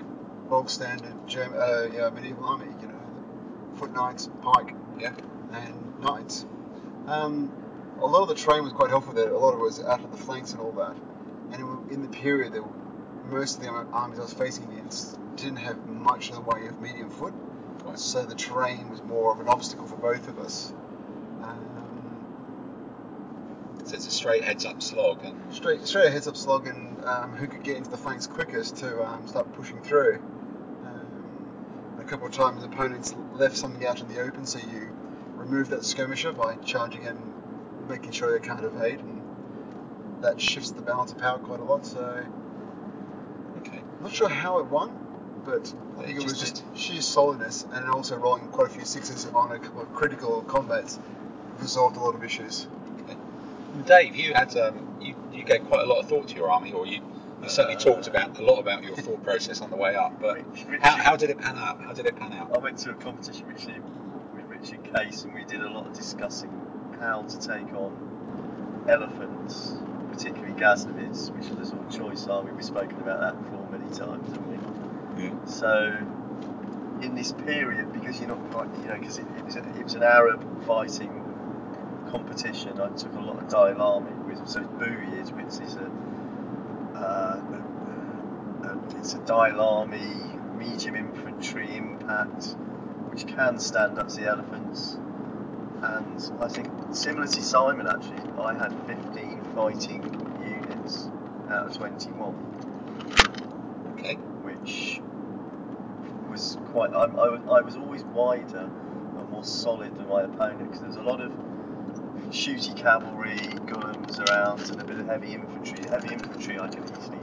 bog 0.49 0.69
standard 0.69 1.13
German, 1.27 1.57
uh, 1.59 1.89
yeah, 1.93 2.09
medieval 2.09 2.45
army. 2.45 2.65
You 2.81 2.87
know, 2.87 2.93
foot 3.75 3.93
knights, 3.93 4.29
pike, 4.41 4.75
Yeah. 4.99 5.13
and 5.51 5.99
knights. 6.01 6.45
Um, 7.07 7.51
a 7.99 8.05
lot 8.05 8.23
of 8.23 8.29
the 8.29 8.35
terrain 8.35 8.63
was 8.63 8.73
quite 8.73 8.89
helpful 8.89 9.13
there. 9.13 9.31
A 9.31 9.37
lot 9.37 9.53
of 9.53 9.59
it 9.59 9.63
was 9.63 9.83
out 9.83 10.03
of 10.03 10.11
the 10.11 10.17
flanks 10.17 10.51
and 10.53 10.61
all 10.61 10.71
that. 10.73 10.95
And 11.51 11.61
in- 11.61 11.93
in 11.93 12.01
the 12.01 12.07
period, 12.09 12.53
most 13.29 13.57
of 13.57 13.63
the 13.63 13.69
armies 13.69 14.19
I 14.19 14.23
was 14.23 14.33
facing 14.33 14.71
against 14.71 15.17
didn't 15.35 15.57
have 15.57 15.85
much 15.87 16.29
in 16.29 16.35
the 16.35 16.41
way 16.41 16.67
of 16.67 16.79
medium 16.81 17.09
foot, 17.09 17.33
Right. 17.85 17.99
so 17.99 18.23
the 18.23 18.35
terrain 18.35 18.89
was 18.89 19.01
more 19.03 19.31
of 19.31 19.39
an 19.39 19.47
obstacle 19.47 19.85
for 19.85 19.97
both 19.97 20.27
of 20.27 20.39
us. 20.39 20.73
Um, 21.43 21.59
So 23.83 23.93
it's 23.93 24.07
a 24.07 24.11
straight 24.11 24.43
heads 24.43 24.65
up 24.65 24.81
slog, 24.81 25.23
and 25.23 25.35
straight, 25.53 25.85
straight 25.85 26.11
heads 26.11 26.27
up 26.27 26.35
slog 26.35 26.65
and 26.65 27.05
um, 27.05 27.35
who 27.35 27.45
could 27.45 27.61
get 27.61 27.77
into 27.77 27.91
the 27.91 27.97
flanks 27.97 28.25
quickest 28.25 28.77
to 28.77 29.05
um, 29.07 29.27
start 29.27 29.51
pushing 29.53 29.79
through. 29.83 30.19
A 32.05 32.07
couple 32.07 32.27
of 32.27 32.33
times 32.33 32.63
opponents 32.63 33.15
left 33.33 33.57
something 33.57 33.83
out 33.87 33.99
in 33.99 34.07
the 34.07 34.19
open, 34.19 34.45
so 34.45 34.59
you 34.59 34.95
remove 35.33 35.69
that 35.69 35.83
skirmisher 35.83 36.31
by 36.33 36.53
charging 36.57 37.07
and 37.07 37.19
making 37.89 38.11
sure 38.11 38.31
they 38.31 38.45
can't 38.45 38.63
evade, 38.63 38.99
and 38.99 39.23
that 40.21 40.39
shifts 40.39 40.69
the 40.69 40.83
balance 40.83 41.13
of 41.13 41.17
power 41.17 41.39
quite 41.39 41.59
a 41.59 41.63
lot. 41.63 41.83
So 41.83 42.23
okay. 43.57 43.79
I'm 43.79 44.03
not 44.03 44.13
sure 44.13 44.29
how 44.29 44.59
it 44.59 44.67
won, 44.67 44.95
but 45.45 45.73
I 45.97 46.03
think 46.03 46.19
it 46.19 46.23
was 46.23 46.39
just 46.39 46.63
just 46.63 46.77
sheer 46.77 47.01
solidness 47.01 47.65
and 47.73 47.89
also 47.89 48.17
rolling 48.17 48.49
quite 48.49 48.67
a 48.67 48.69
few 48.69 48.85
sixes 48.85 49.25
on 49.33 49.51
a 49.51 49.57
couple 49.57 49.81
of 49.81 49.91
critical 49.95 50.43
combats 50.43 50.99
resolved 51.59 51.97
a 51.97 51.99
lot 51.99 52.13
of 52.13 52.23
issues. 52.23 52.67
Okay. 53.01 53.17
Dave, 53.87 54.15
you 54.15 54.35
had 54.35 54.55
um, 54.57 54.97
you, 55.01 55.15
you 55.33 55.43
gave 55.43 55.65
quite 55.65 55.81
a 55.81 55.87
lot 55.87 56.03
of 56.03 56.07
thought 56.07 56.27
to 56.27 56.35
your 56.35 56.51
army, 56.51 56.71
or 56.71 56.85
you, 56.85 57.01
you 57.45 57.51
certainly 57.51 57.77
talked 57.77 58.07
about 58.07 58.37
a 58.39 58.43
lot 58.43 58.59
about 58.59 58.83
your 58.83 58.95
thought 58.95 59.23
process 59.23 59.61
on 59.61 59.69
the 59.69 59.75
way 59.75 59.95
up. 59.95 60.19
But 60.19 60.41
how, 60.81 60.97
how 60.97 61.15
did 61.15 61.29
it 61.29 61.39
pan 61.39 61.57
out? 61.57 61.79
How 61.79 61.93
did 61.93 62.07
it 62.07 62.17
pan 62.17 62.33
out? 62.33 62.55
I 62.55 62.57
went 62.57 62.79
to 62.79 62.89
a 62.89 62.95
competition 62.95 63.47
with 63.47 63.63
Richard, 63.65 63.83
with 64.35 64.45
Richard 64.45 64.83
Case 64.93 65.23
and 65.23 65.33
we 65.33 65.45
did 65.45 65.61
a 65.61 65.69
lot 65.69 65.85
of 65.85 65.93
discussing 65.93 66.49
how 66.99 67.21
to 67.21 67.39
take 67.39 67.71
on 67.73 68.85
elephants, 68.89 69.75
particularly 70.11 70.53
Ghaznavids, 70.53 71.29
which 71.35 71.51
are 71.51 71.55
the 71.55 71.65
sort 71.65 71.85
of 71.85 71.95
choice 71.95 72.27
army. 72.27 72.51
We've 72.51 72.65
spoken 72.65 72.97
about 72.97 73.21
that 73.21 73.43
before 73.43 73.67
many 73.69 73.85
times, 73.95 74.27
haven't 74.29 75.15
we? 75.15 75.29
Mm. 75.29 75.47
So, 75.49 75.97
in 77.05 77.13
this 77.15 77.31
period, 77.31 77.93
because 77.93 78.19
you're 78.19 78.29
not 78.29 78.51
quite, 78.51 78.69
you 78.81 78.87
know, 78.87 78.97
because 78.97 79.19
it, 79.19 79.25
it, 79.37 79.45
was 79.45 79.55
a, 79.55 79.59
it 79.59 79.83
was 79.83 79.93
an 79.93 80.03
Arab 80.03 80.65
fighting 80.65 81.21
competition, 82.09 82.79
I 82.79 82.89
took 82.89 83.13
a 83.13 83.19
lot 83.19 83.37
of 83.37 83.47
Daylami 83.49 84.25
with, 84.25 84.47
so 84.47 84.61
it's 84.61 84.69
Buyid, 84.69 85.31
which 85.35 85.67
is 85.67 85.75
a, 85.75 85.91
uh, 86.95 87.39
a, 88.63 88.97
it's 88.97 89.13
a 89.13 89.19
Dalai 89.19 89.51
Army, 89.51 89.99
medium 90.57 90.95
infantry 90.95 91.75
impact, 91.75 92.55
which 93.09 93.27
can 93.27 93.59
stand 93.59 93.97
up 93.99 94.07
to 94.09 94.15
the 94.15 94.27
elephants. 94.27 94.97
And 95.81 96.31
I 96.41 96.47
think, 96.47 96.69
similar 96.91 97.27
to 97.27 97.41
Simon 97.41 97.87
actually, 97.87 98.21
I 98.41 98.53
had 98.53 98.73
15 98.87 99.43
fighting 99.55 100.03
units 100.41 101.09
out 101.49 101.67
of 101.67 101.77
21 101.77 102.33
Okay. 103.93 104.15
which 104.15 105.01
was 106.29 106.57
quite. 106.71 106.91
I, 106.93 107.03
I, 107.03 107.29
was- 107.29 107.41
I 107.51 107.61
was 107.61 107.75
always 107.75 108.03
wider 108.05 108.57
and 109.17 109.29
more 109.29 109.43
solid 109.43 109.95
than 109.97 110.07
my 110.07 110.23
opponent 110.23 110.59
because 110.71 110.81
there's 110.81 110.95
a 110.97 111.01
lot 111.01 111.21
of 111.21 111.31
shooty 112.31 112.75
cavalry, 112.75 113.37
guns 113.67 114.19
around, 114.19 114.61
and 114.69 114.81
a 114.81 114.83
bit 114.83 114.97
of 114.99 115.07
heavy 115.07 115.33
infantry. 115.33 115.87
Heavy 115.89 116.13
infantry 116.13 116.59
I 116.59 116.67
could 116.67 116.83
easily 116.99 117.19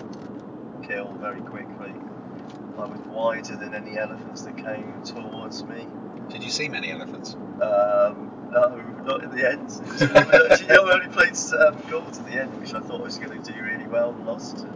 kill 0.87 1.13
very 1.21 1.41
quickly. 1.43 1.93
I 2.79 2.87
was 2.87 2.99
wider 3.09 3.57
than 3.57 3.75
any 3.75 3.99
elephants 3.99 4.43
that 4.43 4.57
came 4.57 5.03
towards 5.05 5.65
me. 5.65 5.87
Did 6.31 6.43
you 6.43 6.51
see 6.51 6.69
many 6.69 6.91
elephants? 6.91 7.35
Um, 7.61 8.31
no, 8.53 8.83
not 9.05 9.23
in 9.25 9.31
the 9.31 9.49
end. 9.51 9.71
Actually, 10.51 10.71
I 10.71 10.95
only 10.95 11.09
played 11.09 11.37
um, 11.61 11.77
gold 11.91 12.17
at 12.17 12.27
the 12.27 12.41
end, 12.41 12.59
which 12.61 12.75
I 12.75 12.81
thought 12.81 13.01
I 13.01 13.05
was 13.05 13.19
going 13.19 13.43
to 13.43 13.53
do 13.53 13.61
really 13.63 13.87
well 13.87 14.11
and 14.11 14.27
lost 14.27 14.67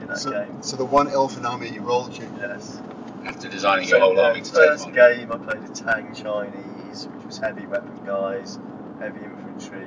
in 0.00 0.06
that 0.08 0.18
So, 0.18 0.30
game. 0.30 0.62
so 0.62 0.76
the 0.76 0.84
one 0.84 1.08
elephant 1.08 1.44
army 1.46 1.68
you 1.70 1.80
rolled 1.82 2.16
you. 2.16 2.28
Yes. 2.40 2.80
After 3.24 3.48
designing 3.48 3.86
So, 3.88 3.96
your 3.96 4.04
whole 4.06 4.16
yeah, 4.16 4.22
army 4.28 4.40
to 4.40 4.52
first 4.52 4.84
take 4.84 5.02
on. 5.02 5.16
game 5.18 5.32
I 5.32 5.36
played 5.36 5.62
a 5.62 5.68
Tang 5.74 6.14
Chinese, 6.14 7.08
which 7.08 7.26
was 7.26 7.38
heavy 7.38 7.66
weapon 7.66 8.00
guys, 8.06 8.58
heavy 8.98 9.24
infantry. 9.24 9.86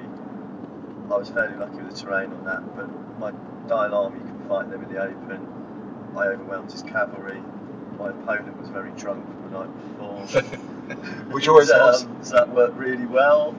I 1.11 1.17
was 1.17 1.29
fairly 1.29 1.57
lucky 1.57 1.77
with 1.77 1.95
the 1.95 2.01
terrain 2.05 2.31
on 2.31 2.45
that, 2.45 2.75
but 2.75 3.19
my 3.19 3.31
Dalai 3.67 3.89
army 3.89 4.19
can 4.19 4.47
fight 4.47 4.69
them 4.69 4.83
in 4.83 4.93
the 4.93 5.01
open. 5.01 5.47
I 6.15 6.27
overwhelmed 6.27 6.71
his 6.71 6.83
cavalry. 6.83 7.41
My 7.97 8.09
opponent 8.09 8.57
was 8.59 8.69
very 8.69 8.91
drunk 8.91 9.25
from 9.25 9.51
the 9.51 9.59
night 9.59 9.97
before. 9.97 10.41
Which 11.31 11.47
always 11.47 11.71
helps. 11.71 12.03
um, 12.03 12.23
so 12.23 12.35
that 12.35 12.49
worked 12.49 12.77
really 12.77 13.05
well. 13.05 13.55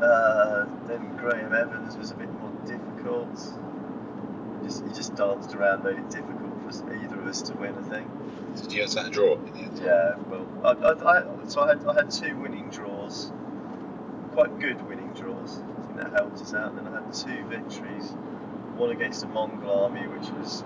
Uh, 0.00 0.66
then 0.86 1.16
Graham 1.16 1.54
Evans 1.54 1.96
was 1.96 2.10
a 2.12 2.14
bit 2.14 2.30
more 2.40 2.52
difficult. 2.66 3.34
Just, 4.62 4.84
he 4.86 4.92
just 4.94 5.14
danced 5.16 5.54
around, 5.54 5.84
made 5.84 5.96
it 5.98 6.10
difficult 6.10 6.60
for 6.62 6.68
us- 6.68 6.82
either 7.02 7.18
of 7.18 7.26
us 7.26 7.42
to 7.42 7.54
win, 7.54 7.74
I 7.74 7.82
think. 7.88 8.06
Did 8.62 8.72
you 8.72 8.82
have 8.82 8.90
that 8.92 9.10
draw 9.12 9.34
in 9.34 9.44
the 9.52 9.58
end? 9.60 9.80
Yeah, 9.82 10.14
well, 10.28 10.46
I, 10.64 10.70
I, 10.70 11.18
I, 11.20 11.24
so 11.48 11.62
I 11.62 11.68
had, 11.68 11.84
I 11.86 11.94
had 11.94 12.10
two 12.10 12.36
winning 12.36 12.68
draws, 12.70 13.32
quite 14.38 14.60
good 14.60 14.88
winning 14.88 15.12
draws. 15.14 15.58
I 15.58 15.82
think 15.82 15.96
that 15.96 16.12
helped 16.12 16.40
us 16.40 16.54
out. 16.54 16.70
And 16.70 16.78
then 16.78 16.94
I 16.94 17.02
had 17.02 17.12
two 17.12 17.42
victories, 17.46 18.10
one 18.76 18.90
against 18.90 19.22
the 19.22 19.26
Mongol 19.26 19.82
army, 19.82 20.06
which 20.06 20.30
was 20.30 20.62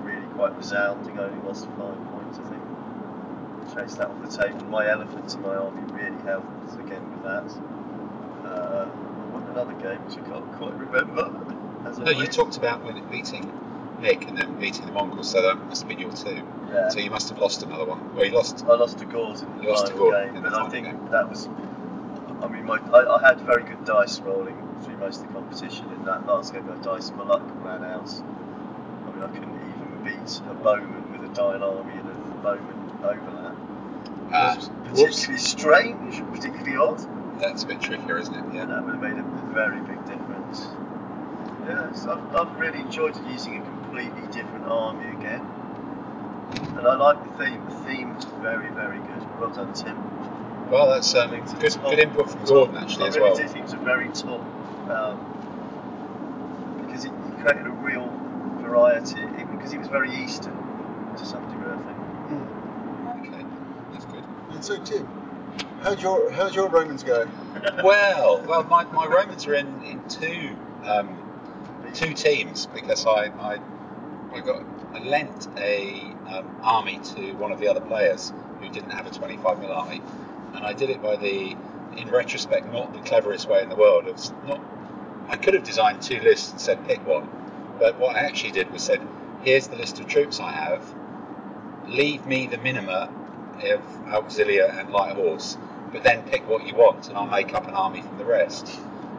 really 0.00 0.26
quite 0.28 0.56
resounding. 0.56 1.18
I 1.18 1.24
only 1.24 1.46
lost 1.46 1.66
five 1.66 2.00
points, 2.12 2.38
I 2.38 2.48
think. 2.48 3.76
Chased 3.76 3.98
that 3.98 4.08
off 4.08 4.22
the 4.22 4.42
table. 4.42 4.64
My 4.64 4.88
elephants 4.88 5.34
in 5.34 5.42
my 5.42 5.54
army 5.54 5.82
really 5.92 6.16
helped 6.22 6.72
again 6.80 7.12
with 7.12 7.22
that. 7.24 7.44
Uh, 8.42 8.88
I 8.88 9.26
won 9.34 9.42
another 9.50 9.74
game, 9.74 10.02
which 10.06 10.16
I 10.16 10.22
can't 10.26 10.52
quite 10.54 10.74
remember. 10.74 11.56
No, 11.80 12.10
you 12.10 12.26
talked 12.26 12.58
about 12.58 12.84
when 12.84 13.02
beating 13.08 13.50
Nick 14.02 14.28
and 14.28 14.36
then 14.36 14.60
beating 14.60 14.84
the 14.84 14.92
Mongols, 14.92 15.30
so 15.30 15.40
that 15.40 15.56
must 15.66 15.82
have 15.82 15.88
been 15.88 15.98
your 15.98 16.12
two. 16.12 16.42
Yeah. 16.70 16.90
So 16.90 16.98
you 16.98 17.10
must 17.10 17.30
have 17.30 17.38
lost 17.38 17.62
another 17.62 17.86
one. 17.86 18.14
Well, 18.14 18.26
you 18.26 18.32
lost. 18.32 18.64
I 18.66 18.74
lost 18.74 18.98
to 18.98 19.06
Gauls 19.06 19.40
in 19.40 19.56
the 19.56 19.62
You 19.62 19.70
lost 19.70 19.92
final 19.92 20.10
game, 20.10 20.42
but 20.42 20.52
I 20.52 20.68
think 20.68 20.86
game. 20.86 21.08
that 21.10 21.30
was. 21.30 21.48
I 22.42 22.48
mean, 22.48 22.64
my, 22.64 22.78
I, 22.92 23.16
I 23.16 23.28
had 23.28 23.40
very 23.40 23.64
good 23.64 23.84
dice 23.84 24.20
rolling 24.20 24.56
through 24.82 24.96
most 24.96 25.20
of 25.20 25.28
the 25.28 25.34
competition. 25.34 25.90
In 25.92 26.04
that 26.04 26.26
last 26.26 26.52
game, 26.52 26.66
my 26.66 26.76
dice, 26.76 27.10
my 27.12 27.24
luck 27.24 27.42
ran 27.62 27.84
out. 27.84 28.10
I 28.10 29.12
mean, 29.12 29.22
I 29.22 29.28
couldn't 29.28 29.54
even 29.54 30.04
beat 30.04 30.40
a 30.48 30.54
bowman 30.54 31.12
with 31.12 31.30
a 31.30 31.34
Dine 31.34 31.62
army 31.62 31.92
and 31.92 32.08
a 32.08 32.14
bowman 32.42 32.90
overlap. 33.02 33.56
Uh, 34.32 34.56
was 34.56 34.68
whoops. 35.00 35.26
particularly 35.26 35.38
strange, 35.38 36.22
particularly 36.32 36.76
odd. 36.76 37.40
That's 37.40 37.64
a 37.64 37.66
bit 37.66 37.80
trickier, 37.80 38.18
isn't 38.18 38.34
it? 38.34 38.54
Yeah. 38.54 38.66
that 38.66 38.84
would 38.84 38.94
have 38.94 39.02
made 39.02 39.18
a 39.18 39.52
very 39.52 39.80
big 39.80 40.04
difference. 40.06 40.68
Yeah, 41.66 41.92
so 41.92 42.12
I've, 42.12 42.48
I've 42.48 42.58
really 42.60 42.80
enjoyed 42.80 43.16
using 43.28 43.58
a 43.58 43.64
completely 43.64 44.22
different 44.32 44.64
army 44.66 45.08
again. 45.16 45.40
And 46.76 46.86
I 46.86 46.96
like 46.96 47.22
the 47.24 47.44
theme. 47.44 47.64
The 47.68 47.76
theme 47.86 48.14
was 48.14 48.24
very, 48.40 48.70
very 48.70 48.98
good. 48.98 49.40
Well 49.40 49.50
done, 49.50 49.72
Tim. 49.74 49.96
Well, 50.70 50.88
that's 50.88 51.14
um, 51.16 51.34
It's 51.34 51.52
a 51.52 51.56
good, 51.56 51.72
top- 51.72 51.90
good 51.90 51.98
input 51.98 52.30
from 52.30 52.40
top- 52.40 52.48
Gordon 52.48 52.76
actually 52.76 53.04
I 53.04 53.08
as 53.08 53.16
really 53.16 53.30
well. 53.30 53.38
do 53.38 53.48
think 53.48 53.64
it's 53.64 53.72
a 53.72 53.76
very 53.78 54.08
top 54.08 54.40
um, 54.90 55.18
because 56.86 57.04
it, 57.04 57.08
it 57.12 57.40
created 57.40 57.66
a 57.66 57.70
real 57.70 58.08
variety. 58.62 59.20
It, 59.20 59.50
because 59.50 59.72
it 59.72 59.78
was 59.78 59.88
very 59.88 60.14
Eastern 60.22 60.54
to 61.16 61.24
some 61.26 61.42
degree, 61.50 61.72
I 61.72 61.76
think. 61.76 61.98
Hmm. 62.28 63.34
Okay, 63.34 63.44
that's 63.92 64.04
good. 64.06 64.24
And 64.52 64.64
so, 64.64 64.78
Tim, 64.84 65.06
how'd 65.82 66.00
your 66.00 66.30
how'd 66.30 66.54
your 66.54 66.68
Romans 66.68 67.02
go? 67.02 67.28
Well, 67.84 68.42
well, 68.46 68.62
my, 68.64 68.84
my 68.84 69.06
Romans 69.06 69.46
are 69.46 69.54
in 69.54 69.66
in 69.82 70.00
two 70.08 70.56
um, 70.84 71.18
two 71.94 72.14
teams 72.14 72.66
because 72.66 73.06
I 73.06 73.26
I, 73.40 73.58
I 74.32 74.40
got 74.40 74.62
I 74.94 75.00
lent 75.00 75.48
a 75.58 76.00
um, 76.28 76.46
army 76.62 77.00
to 77.16 77.32
one 77.34 77.50
of 77.52 77.58
the 77.58 77.68
other 77.68 77.80
players 77.80 78.32
who 78.60 78.68
didn't 78.68 78.90
have 78.90 79.06
a 79.06 79.10
25 79.10 79.58
mil 79.60 79.72
army, 79.72 80.00
and 80.54 80.64
I 80.64 80.72
did 80.72 80.90
it 80.90 81.02
by 81.02 81.16
the 81.16 81.56
in 81.96 82.08
retrospect 82.10 82.72
not 82.72 82.92
the 82.92 83.00
cleverest 83.00 83.48
way 83.48 83.62
in 83.62 83.68
the 83.68 83.76
world. 83.76 84.06
It's 84.06 84.32
not. 84.46 84.60
I 85.28 85.36
could 85.36 85.54
have 85.54 85.64
designed 85.64 86.02
two 86.02 86.20
lists 86.20 86.52
and 86.52 86.60
said 86.60 86.86
pick 86.86 87.04
one, 87.06 87.28
but 87.78 87.98
what 87.98 88.16
I 88.16 88.20
actually 88.20 88.52
did 88.52 88.70
was 88.72 88.82
said, 88.82 89.00
here's 89.42 89.68
the 89.68 89.76
list 89.76 90.00
of 90.00 90.06
troops 90.06 90.40
I 90.40 90.52
have. 90.52 90.82
Leave 91.86 92.26
me 92.26 92.46
the 92.46 92.58
minima 92.58 93.10
of 93.64 93.80
auxilia 94.06 94.78
and 94.78 94.90
light 94.90 95.14
horse, 95.14 95.56
but 95.92 96.02
then 96.02 96.22
pick 96.24 96.48
what 96.48 96.66
you 96.66 96.74
want, 96.74 97.08
and 97.08 97.16
I'll 97.16 97.26
make 97.26 97.54
up 97.54 97.66
an 97.68 97.74
army 97.74 98.02
from 98.02 98.18
the 98.18 98.24
rest. 98.24 98.68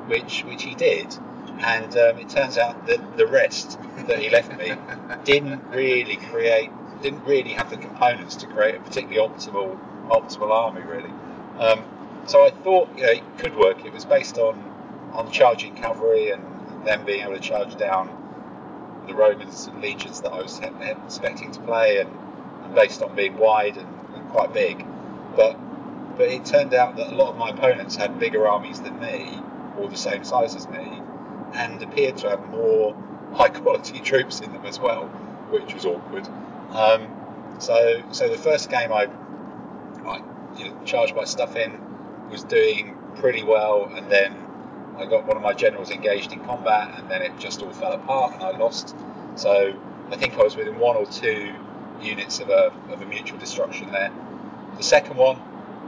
Which 0.08 0.44
which 0.44 0.64
he 0.64 0.76
did, 0.76 1.16
and 1.60 1.96
um, 1.96 2.18
it 2.18 2.30
turns 2.30 2.58
out 2.58 2.88
that 2.88 3.18
the 3.18 3.28
rest 3.28 3.80
that 4.08 4.20
he 4.20 4.30
left 4.30 4.58
me 4.58 4.74
didn't 5.24 5.62
really 5.70 6.18
create, 6.18 6.72
didn't 7.02 7.24
really 7.24 7.52
have 7.52 7.70
the 7.70 7.78
components 7.78 8.36
to 8.38 8.48
create 8.48 8.76
a 8.76 8.80
particularly 8.80 9.28
optimal 9.30 9.78
optimal 10.10 10.50
army 10.50 10.82
really. 10.82 11.12
Um, 11.60 11.84
so 12.26 12.46
I 12.46 12.52
thought 12.52 12.90
you 12.96 13.04
know, 13.04 13.12
it 13.12 13.38
could 13.38 13.56
work. 13.56 13.86
It 13.86 13.94
was 13.94 14.06
based 14.06 14.38
on 14.38 14.70
on 15.14 15.30
charging 15.32 15.76
cavalry 15.76 16.32
and 16.32 16.42
them 16.86 17.06
being 17.06 17.22
able 17.22 17.34
to 17.34 17.40
charge 17.40 17.76
down 17.76 18.10
the 19.08 19.14
Romans 19.14 19.68
and 19.68 19.82
legions 19.82 20.22
that 20.22 20.32
I 20.32 20.42
was 20.42 20.60
expecting 20.60 21.52
to 21.52 21.60
play, 21.62 22.00
and, 22.00 22.10
and 22.64 22.76
based 22.76 23.02
on 23.02 23.16
being 23.16 23.38
wide 23.38 23.78
and, 23.78 23.88
and 24.16 24.30
quite 24.30 24.54
big. 24.54 24.86
But 25.36 25.58
but 26.18 26.30
it 26.30 26.46
turned 26.46 26.74
out 26.74 26.96
that 26.98 27.12
a 27.12 27.16
lot 27.16 27.32
of 27.32 27.38
my 27.38 27.50
opponents 27.50 27.96
had 27.96 28.20
bigger 28.20 28.48
armies 28.48 28.80
than 28.82 29.00
me, 29.00 29.40
or 29.78 29.90
the 29.90 29.98
same 29.98 30.24
size 30.24 30.56
as 30.56 30.68
me, 30.68 31.02
and 31.54 31.82
appeared 31.82 32.18
to 32.18 32.30
have 32.30 32.50
more 32.50 32.96
high 33.34 33.50
quality 33.50 34.00
troops 34.00 34.40
in 34.40 34.52
them 34.54 34.66
as 34.66 34.80
well, 34.80 35.06
which 35.50 35.74
was 35.74 35.86
awkward. 35.86 36.28
Um, 36.72 37.08
so, 37.60 38.04
so 38.12 38.30
the 38.30 38.38
first 38.38 38.70
game 38.70 38.92
I, 38.92 39.08
I 40.06 40.22
you 40.58 40.70
know, 40.70 40.78
charged 40.86 41.16
my 41.16 41.24
stuff 41.24 41.56
in, 41.56 41.80
was 42.30 42.44
doing 42.44 42.98
pretty 43.16 43.44
well, 43.44 43.92
and 43.96 44.10
then 44.12 44.36
I 44.98 45.06
got 45.06 45.26
one 45.26 45.38
of 45.38 45.44
my 45.44 45.54
generals 45.54 45.92
engaged 45.92 46.32
in 46.32 46.44
combat, 46.46 46.94
and 46.98 47.10
then 47.10 47.22
it 47.22 47.38
just 47.40 47.62
all 47.62 47.72
fell 47.74 47.94
apart, 47.94 48.34
and 48.34 48.44
I 48.44 48.52
lost. 48.58 48.96
So 49.36 49.74
I 50.12 50.16
think 50.18 50.34
I 50.38 50.44
was 50.44 50.56
within 50.56 50.78
one 50.80 50.96
or 50.96 51.06
two 51.06 51.54
units 52.02 52.40
of 52.40 52.50
a, 52.50 52.74
of 52.90 53.02
a 53.02 53.06
mutual 53.06 53.38
destruction 53.38 53.92
there. 53.92 54.12
The 54.78 54.84
second 54.84 55.18
one, 55.18 55.40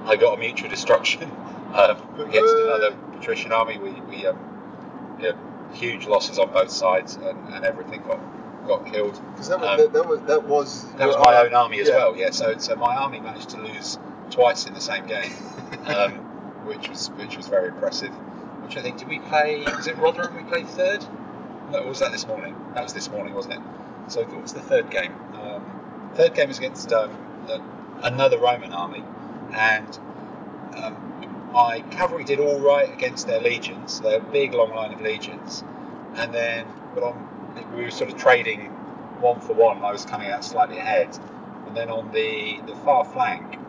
I 0.05 0.15
got 0.15 0.37
a 0.37 0.39
mutual 0.39 0.69
destruction 0.69 1.23
um, 1.73 1.97
against 2.19 2.55
another 2.55 2.91
patrician 3.13 3.51
army. 3.51 3.77
We, 3.77 3.91
we 4.01 4.25
um, 4.25 4.37
you 5.19 5.29
know, 5.31 5.37
huge 5.73 6.05
losses 6.07 6.39
on 6.39 6.51
both 6.51 6.71
sides, 6.71 7.15
and, 7.15 7.53
and 7.53 7.65
everything 7.65 8.01
got 8.03 8.19
got 8.67 8.85
killed. 8.85 9.19
Because 9.31 9.49
that, 9.49 9.59
was 9.59 9.69
Um, 9.69 9.77
that, 9.77 9.93
that 9.93 10.07
was 10.07 10.21
that 10.21 10.43
was 10.43 10.93
That 10.93 11.07
was 11.07 11.17
my 11.17 11.43
own 11.43 11.53
army 11.53 11.79
as 11.81 11.89
Yeah. 11.89 11.95
well, 11.95 12.15
yeah. 12.15 12.31
So, 12.31 12.57
so 12.57 12.75
my 12.75 12.95
army 12.95 13.19
managed 13.19 13.49
to 13.49 13.57
lose 13.61 13.97
twice 14.33 14.65
in 14.65 14.73
the 14.73 14.81
same 14.81 15.05
game, 15.05 15.31
um, 15.85 16.13
which 16.65 16.89
was 16.89 17.09
which 17.11 17.37
was 17.37 17.47
very 17.47 17.69
impressive. 17.69 18.11
Which 18.63 18.77
I 18.77 18.81
think 18.81 18.97
did 18.97 19.07
we 19.07 19.19
play? 19.19 19.63
Was 19.63 19.87
it 19.87 19.97
Rotherham 19.97 20.35
we 20.35 20.43
played 20.43 20.67
third? 20.67 21.05
No, 21.71 21.83
was 21.83 21.99
that 21.99 22.11
this 22.11 22.25
morning? 22.27 22.55
That 22.73 22.83
was 22.83 22.93
this 22.93 23.09
morning, 23.09 23.33
wasn't 23.33 23.55
it? 23.55 23.61
So 24.07 24.21
it 24.21 24.41
was 24.41 24.53
the 24.53 24.61
third 24.61 24.89
game? 24.89 25.13
Um, 25.33 26.11
third 26.15 26.33
game 26.33 26.47
was 26.47 26.57
against 26.57 26.91
um, 26.91 27.11
the, 27.47 27.61
another 28.01 28.37
Roman 28.37 28.73
army, 28.73 29.03
and 29.53 29.99
um, 30.75 31.49
my 31.53 31.81
cavalry 31.91 32.23
did 32.23 32.39
all 32.39 32.59
right 32.59 32.91
against 32.91 33.27
their 33.27 33.39
legions. 33.39 34.01
They're 34.01 34.19
a 34.19 34.23
big 34.23 34.53
long 34.53 34.71
line 34.71 34.93
of 34.93 35.01
legions, 35.01 35.63
and 36.15 36.33
then 36.33 36.65
but 36.95 37.03
on 37.03 37.29
we 37.75 37.83
were 37.83 37.91
sort 37.91 38.09
of 38.11 38.17
trading 38.17 38.61
one 39.21 39.39
for 39.39 39.53
one. 39.53 39.77
I 39.83 39.91
was 39.91 40.05
coming 40.05 40.29
out 40.29 40.43
slightly 40.43 40.77
ahead, 40.77 41.17
and 41.67 41.77
then 41.77 41.89
on 41.89 42.11
the 42.11 42.59
the 42.65 42.75
far 42.77 43.05
flank, 43.05 43.59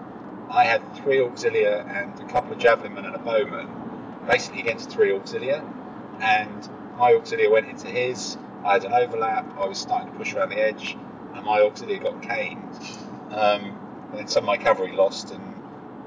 I 0.55 0.63
had 0.63 0.95
three 0.95 1.19
auxilia 1.19 1.85
and 1.85 2.21
a 2.21 2.33
couple 2.33 2.53
of 2.53 2.59
javelinmen 2.59 3.05
and 3.05 3.17
a 3.17 3.19
bowman, 3.19 3.69
basically 4.29 4.61
against 4.61 4.89
three 4.89 5.11
auxilia, 5.11 5.69
and 6.21 6.71
my 6.97 7.13
auxilia 7.13 7.51
went 7.51 7.69
into 7.69 7.89
his. 7.89 8.37
I 8.65 8.75
had 8.75 8.85
an 8.85 8.93
overlap. 8.93 9.53
I 9.59 9.67
was 9.67 9.79
starting 9.79 10.13
to 10.13 10.17
push 10.17 10.33
around 10.33 10.51
the 10.51 10.61
edge, 10.61 10.97
and 11.35 11.45
my 11.45 11.59
auxilia 11.59 12.01
got 12.01 12.23
caned. 12.23 12.73
Um, 13.33 13.77
and 14.11 14.19
then 14.21 14.29
some 14.29 14.45
of 14.45 14.47
my 14.47 14.57
cavalry 14.57 14.93
lost, 14.93 15.33
and 15.33 15.43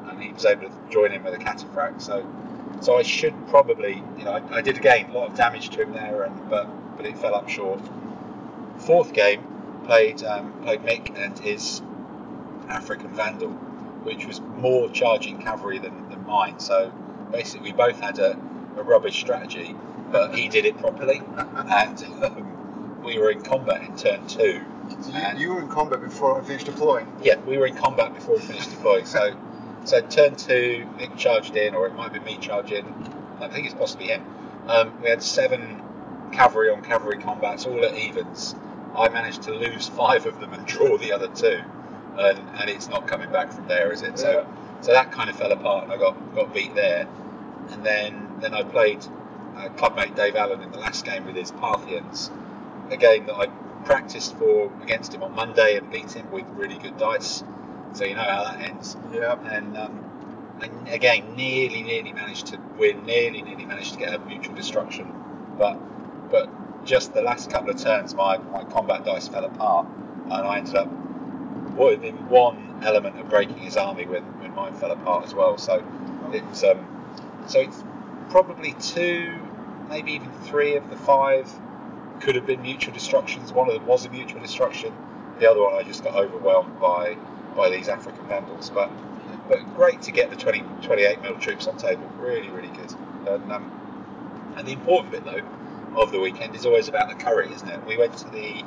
and 0.08 0.24
he 0.24 0.32
was 0.32 0.46
able 0.46 0.70
to 0.70 0.76
join 0.90 1.12
in 1.12 1.26
with 1.26 1.34
a 1.34 1.38
cataphract. 1.38 2.02
So, 2.02 2.26
so 2.80 2.98
I 2.98 3.04
should 3.04 3.34
probably, 3.50 4.02
you 4.18 4.24
know, 4.24 4.32
I, 4.32 4.56
I 4.56 4.62
did 4.62 4.78
again 4.78 5.10
a 5.10 5.14
lot 5.14 5.30
of 5.30 5.36
damage 5.36 5.72
to 5.72 5.82
him 5.82 5.92
there, 5.92 6.24
and 6.24 6.50
but 6.50 6.70
but 6.96 7.06
it 7.06 7.18
fell 7.18 7.36
up 7.36 7.50
short. 7.50 7.82
Fourth 8.78 9.12
game 9.12 9.46
played 9.84 10.24
um, 10.24 10.54
played 10.62 10.84
Mick 10.84 11.22
and 11.22 11.38
his 11.38 11.82
African 12.70 13.10
Vandal, 13.10 13.58
which 14.04 14.26
was 14.26 14.42
more 14.58 14.90
charging 14.90 15.40
cavalry 15.40 15.80
than, 15.80 16.10
than 16.10 16.26
mine. 16.26 16.60
So 16.60 16.92
basically, 17.32 17.72
we 17.72 17.78
both 17.78 18.00
had 18.00 18.20
a, 18.20 18.40
a 18.78 18.84
rubbish 18.84 19.20
strategy, 19.20 19.76
but 20.12 20.36
he 20.36 20.48
did 20.48 20.66
it 20.66 20.78
properly, 20.78 21.22
and 21.38 22.04
um, 22.24 23.02
we 23.04 23.18
were 23.18 23.32
in 23.32 23.42
combat 23.42 23.82
in 23.84 23.96
turn 23.96 24.26
two. 24.28 24.62
So 25.02 25.12
you, 25.12 25.40
you 25.40 25.54
were 25.54 25.62
in 25.62 25.68
combat 25.68 26.02
before 26.02 26.40
I 26.40 26.44
finished 26.44 26.66
deploying. 26.66 27.08
yeah, 27.22 27.40
we 27.42 27.58
were 27.58 27.68
in 27.68 27.76
combat 27.76 28.14
before 28.14 28.36
we 28.36 28.42
finished 28.42 28.70
deploying. 28.70 29.06
So, 29.06 29.36
so 29.84 30.02
turn 30.02 30.36
two, 30.36 30.88
Nick 30.98 31.16
charged 31.18 31.56
in, 31.56 31.74
or 31.76 31.88
it 31.88 31.96
might 31.96 32.14
be 32.14 32.20
me 32.20 32.38
charging. 32.40 32.86
I 33.40 33.48
think 33.48 33.66
it's 33.66 33.76
possibly 33.76 34.08
him. 34.08 34.24
Um, 34.68 35.02
we 35.02 35.10
had 35.10 35.22
seven 35.24 35.82
cavalry 36.32 36.70
on 36.70 36.84
cavalry 36.84 37.18
combats, 37.18 37.66
all 37.66 37.84
at 37.86 37.96
evens. 37.96 38.56
I 38.96 39.10
managed 39.10 39.44
to 39.44 39.52
lose 39.54 39.88
five 39.98 40.26
of 40.26 40.40
them 40.40 40.54
and 40.54 40.66
draw 40.66 40.98
the 40.98 41.14
other 41.14 41.28
two, 41.28 41.62
and, 42.18 42.40
and 42.60 42.70
it's 42.70 42.88
not 42.88 43.08
coming 43.08 43.32
back 43.32 43.52
from 43.52 43.68
there, 43.68 43.92
is 43.92 44.02
it? 44.02 44.18
So, 44.18 44.48
so 44.82 44.92
that 44.92 45.12
kind 45.12 45.30
of 45.30 45.38
fell 45.38 45.52
apart, 45.52 45.86
and 45.86 45.94
I 45.94 45.98
got 45.98 46.36
got 46.36 46.54
beat 46.54 46.76
there. 46.76 47.08
And 47.70 47.86
then 47.86 48.40
then 48.40 48.54
I 48.54 48.64
played 48.64 49.06
uh, 49.56 49.70
clubmate 49.70 50.16
Dave 50.16 50.36
Allen 50.36 50.62
in 50.62 50.72
the 50.72 50.80
last 50.80 51.06
game 51.06 51.26
with 51.26 51.36
his 51.36 51.52
Parthians, 51.52 52.32
a 52.90 52.98
game 52.98 53.26
that 53.26 53.36
I 53.36 53.48
practiced 53.86 54.36
for 54.38 54.72
against 54.84 55.14
him 55.14 55.24
on 55.24 55.34
Monday 55.34 55.78
and 55.78 55.90
beat 55.92 56.12
him 56.12 56.30
with 56.32 56.46
really 56.56 56.78
good 56.78 56.98
dice. 56.98 57.44
So 57.94 58.06
you 58.06 58.16
know 58.16 58.22
how 58.22 58.44
that 58.44 58.62
ends. 58.62 58.98
Yeah. 59.14 59.40
And 59.50 59.78
um, 59.78 60.04
and 60.62 60.88
again, 60.90 61.36
nearly, 61.36 61.84
nearly 61.84 62.14
managed 62.14 62.48
to 62.48 62.60
win. 62.78 63.06
Nearly, 63.06 63.42
nearly 63.42 63.66
managed 63.66 63.94
to 63.94 64.00
get 64.00 64.14
a 64.14 64.20
mutual 64.20 64.56
destruction. 64.56 65.14
But 65.58 65.80
but 66.30 66.50
just 66.86 67.14
the 67.14 67.22
last 67.22 67.50
couple 67.50 67.70
of 67.70 67.78
turns, 67.78 68.16
my, 68.16 68.38
my 68.38 68.64
combat 68.64 69.06
dice 69.06 69.28
fell 69.28 69.46
apart, 69.46 69.88
and 70.26 70.34
I 70.34 70.58
ended 70.58 70.76
up 70.76 70.90
within 71.78 72.16
one 72.30 72.82
element 72.84 73.20
of 73.20 73.30
breaking 73.30 73.58
his 73.58 73.78
army 73.78 74.06
when, 74.06 74.24
when 74.40 74.54
mine 74.56 74.74
fell 74.74 74.92
apart 74.92 75.26
as 75.26 75.34
well. 75.34 75.58
So 75.58 75.84
it 76.34 76.46
was 76.46 76.64
um, 76.64 76.86
so 77.48 77.60
it's 77.60 77.84
probably 78.30 78.74
two, 78.74 79.40
maybe 79.90 80.14
even 80.14 80.32
three 80.44 80.76
of 80.76 80.90
the 80.90 80.98
five 80.98 81.52
could 82.20 82.36
have 82.36 82.46
been 82.46 82.62
mutual 82.62 82.94
destructions. 82.94 83.54
One 83.54 83.68
of 83.68 83.76
them 83.76 83.86
was 83.86 84.06
a 84.06 84.10
mutual 84.10 84.42
destruction. 84.42 84.94
The 85.40 85.50
other 85.50 85.62
one 85.62 85.76
I 85.76 85.84
just 85.84 86.04
got 86.04 86.16
overwhelmed 86.16 86.80
by 86.80 87.16
by 87.56 87.70
these 87.70 87.90
African 87.90 88.26
vandals. 88.28 88.70
But 88.70 88.92
but 89.48 89.60
great 89.76 90.02
to 90.04 90.12
get 90.12 90.30
the 90.30 90.36
20, 90.36 90.64
28 90.82 91.22
mil 91.22 91.36
troops 91.38 91.68
on 91.68 91.78
table. 91.78 92.10
Really, 92.20 92.50
really 92.50 92.70
good. 92.70 92.94
And 93.28 93.52
um, 93.52 94.54
and 94.58 94.68
the 94.68 94.74
important 94.74 95.12
bit 95.12 95.24
though 95.26 96.02
of 96.02 96.12
the 96.12 96.20
weekend 96.20 96.56
is 96.56 96.66
always 96.66 96.88
about 96.88 97.10
the 97.10 97.16
curry, 97.16 97.52
isn't 97.54 97.68
it? 97.68 97.86
We 97.88 97.98
went 97.98 98.18
to 98.18 98.30
the 98.30 98.64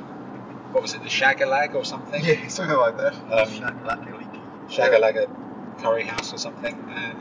what 0.71 0.81
was 0.81 0.93
it, 0.93 1.03
the 1.03 1.09
Shagalag 1.09 1.75
or 1.75 1.83
something? 1.85 2.23
Yeah, 2.23 2.47
something 2.47 2.77
like 2.77 2.97
that. 2.97 3.13
Um, 3.13 3.47
Shakalaka-leaky. 3.47 4.39
Shagalaga 4.69 5.29
Curry 5.81 6.03
House 6.03 6.33
or 6.33 6.37
something, 6.37 6.73
and 6.95 7.17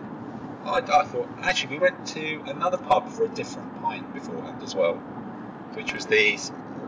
I, 0.64 0.78
I 0.78 1.04
thought 1.04 1.28
actually 1.42 1.74
we 1.76 1.78
went 1.80 2.06
to 2.08 2.42
another 2.46 2.76
pub 2.78 3.08
for 3.10 3.24
a 3.24 3.28
different 3.28 3.80
pint 3.82 4.12
beforehand 4.14 4.62
as 4.62 4.74
well, 4.74 4.94
which 5.74 5.92
was 5.92 6.06
the 6.06 6.38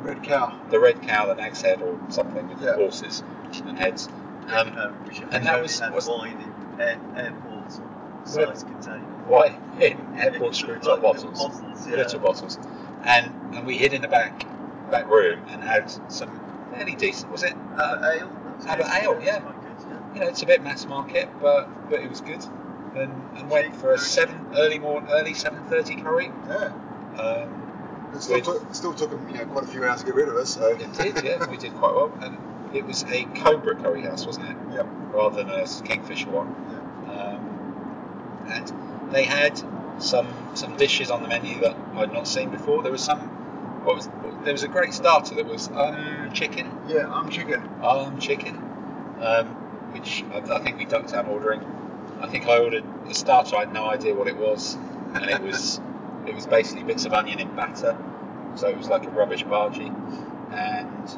Red 0.02 0.22
cow. 0.22 0.58
the 0.70 0.78
Red 0.80 1.02
Cow, 1.02 1.26
the 1.26 1.34
Nag's 1.34 1.62
Head, 1.62 1.80
or 1.82 1.98
something 2.08 2.48
with 2.48 2.60
Yeah. 2.60 2.74
horses 2.74 3.22
and 3.66 3.78
heads. 3.78 4.08
Um, 4.48 4.76
Um, 4.76 4.94
and 5.30 5.46
that 5.46 5.62
was- 5.62 5.78
had 5.78 5.94
was- 5.94 6.08
wine 6.08 6.36
in 6.76 6.80
air, 6.80 6.98
airport 7.16 7.72
size 8.24 8.64
container. 8.64 8.98
why 9.28 9.56
in 9.80 9.96
airport 10.18 10.54
screw 10.56 10.76
top 10.76 10.84
Like 10.94 11.02
bottles, 11.02 11.40
bottles, 11.40 11.86
yeah. 11.88 11.96
little 11.96 12.18
bottles, 12.20 12.58
and 13.04 13.32
and 13.54 13.66
we 13.66 13.78
hid 13.78 13.92
in 13.92 14.02
the 14.02 14.08
back 14.08 14.44
back 14.90 15.08
room 15.08 15.40
and 15.50 15.62
had 15.62 15.90
some 16.08 16.28
fairly 16.74 16.94
decent. 16.94 17.30
Was 17.30 17.42
it? 17.42 17.54
Uh, 17.76 18.10
ale. 18.12 18.28
that 18.28 18.56
was 18.56 18.66
Abbot 18.66 18.86
good. 18.86 19.02
ale, 19.02 19.22
yeah. 19.22 19.38
good, 19.40 19.54
yeah. 19.88 20.14
you 20.14 20.20
know, 20.20 20.28
it's 20.28 20.42
a 20.42 20.46
bit 20.46 20.62
mass 20.62 20.86
market, 20.86 21.28
but 21.40 21.68
but 21.90 22.00
it 22.00 22.08
was 22.10 22.20
good. 22.20 22.44
And, 22.94 23.12
and 23.36 23.48
went 23.48 23.74
for 23.76 23.94
a 23.94 23.98
seven 23.98 24.48
early 24.54 24.78
morning, 24.78 25.08
early 25.10 25.34
seven 25.34 25.64
thirty 25.68 25.96
curry. 25.96 26.30
Yeah. 26.48 26.72
Um, 27.18 28.10
It 28.14 28.20
still 28.20 28.40
took, 28.42 28.74
still 28.74 28.92
took 28.94 29.10
them, 29.10 29.26
you 29.28 29.36
know, 29.38 29.46
quite 29.46 29.64
a 29.64 29.66
few 29.66 29.82
hours 29.84 30.00
to 30.00 30.06
get 30.06 30.14
rid 30.14 30.28
of 30.28 30.36
us. 30.36 30.54
So. 30.54 30.66
It 30.66 30.92
did, 30.92 31.24
yeah. 31.24 31.48
we 31.50 31.56
did 31.56 31.72
quite 31.74 31.94
well. 31.94 32.12
And 32.20 32.36
it 32.76 32.84
was 32.84 33.04
a 33.04 33.24
Cobra 33.36 33.74
curry 33.76 34.02
house, 34.02 34.26
wasn't 34.26 34.50
it? 34.50 34.56
Yep. 34.74 34.86
Rather 35.12 35.42
than 35.42 35.50
a 35.50 35.66
Kingfisher 35.84 36.28
one. 36.30 36.48
Um, 37.08 38.44
and 38.48 39.12
they 39.12 39.24
had 39.24 39.58
some 39.98 40.28
some 40.54 40.76
dishes 40.76 41.10
on 41.10 41.22
the 41.22 41.28
menu 41.28 41.60
that 41.60 41.76
I'd 41.94 42.12
not 42.12 42.26
seen 42.28 42.50
before. 42.50 42.82
There 42.82 42.92
was 42.92 43.02
some. 43.04 43.20
What 43.84 43.96
was 43.96 44.08
there 44.44 44.52
was 44.52 44.62
a 44.62 44.68
great 44.68 44.92
starter 44.94 45.34
that 45.36 45.46
was 45.46 45.68
um 45.74 46.30
chicken, 46.32 46.66
Yeah, 46.88 47.08
I'm 47.08 47.28
chicken. 47.30 47.62
um 47.82 48.18
chicken, 48.18 48.56
um, 49.20 49.46
which 49.92 50.24
I, 50.32 50.38
I 50.38 50.60
think 50.60 50.78
we 50.78 50.84
ducked 50.84 51.12
out 51.14 51.26
ordering. 51.28 51.60
I 52.20 52.28
think 52.28 52.46
I 52.46 52.58
ordered 52.58 52.84
the 53.06 53.14
starter. 53.14 53.56
I 53.56 53.60
had 53.60 53.72
no 53.72 53.84
idea 53.90 54.14
what 54.14 54.28
it 54.28 54.36
was, 54.36 54.76
and 55.14 55.24
it 55.30 55.42
was 55.42 55.80
it 56.26 56.34
was 56.34 56.46
basically 56.46 56.84
bits 56.84 57.04
of 57.04 57.12
onion 57.12 57.40
in 57.40 57.54
batter. 57.56 57.96
So 58.54 58.68
it 58.68 58.76
was 58.78 58.88
like 58.88 59.04
a 59.06 59.10
rubbish 59.10 59.44
bhaji. 59.44 59.88
And 60.52 61.08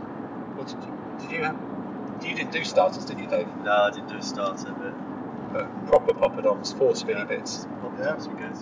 what 0.56 0.68
did 0.68 0.76
you, 0.82 1.18
did 1.20 1.30
you 1.36 1.42
have? 1.44 1.56
You 2.24 2.34
didn't 2.34 2.52
do 2.52 2.64
starters, 2.64 3.04
did 3.04 3.18
you, 3.18 3.26
Dave? 3.26 3.48
No, 3.64 3.72
I 3.72 3.90
didn't 3.90 4.08
do 4.08 4.16
a 4.16 4.22
starter, 4.22 4.72
but 4.72 4.94
But 5.52 5.86
proper 5.86 6.14
poppadoms, 6.14 6.76
four 6.78 6.94
spinny 6.96 7.24
bits. 7.24 7.66
Yeah. 7.66 7.88
poppadoms 8.16 8.28
were 8.28 8.34
good. 8.34 8.56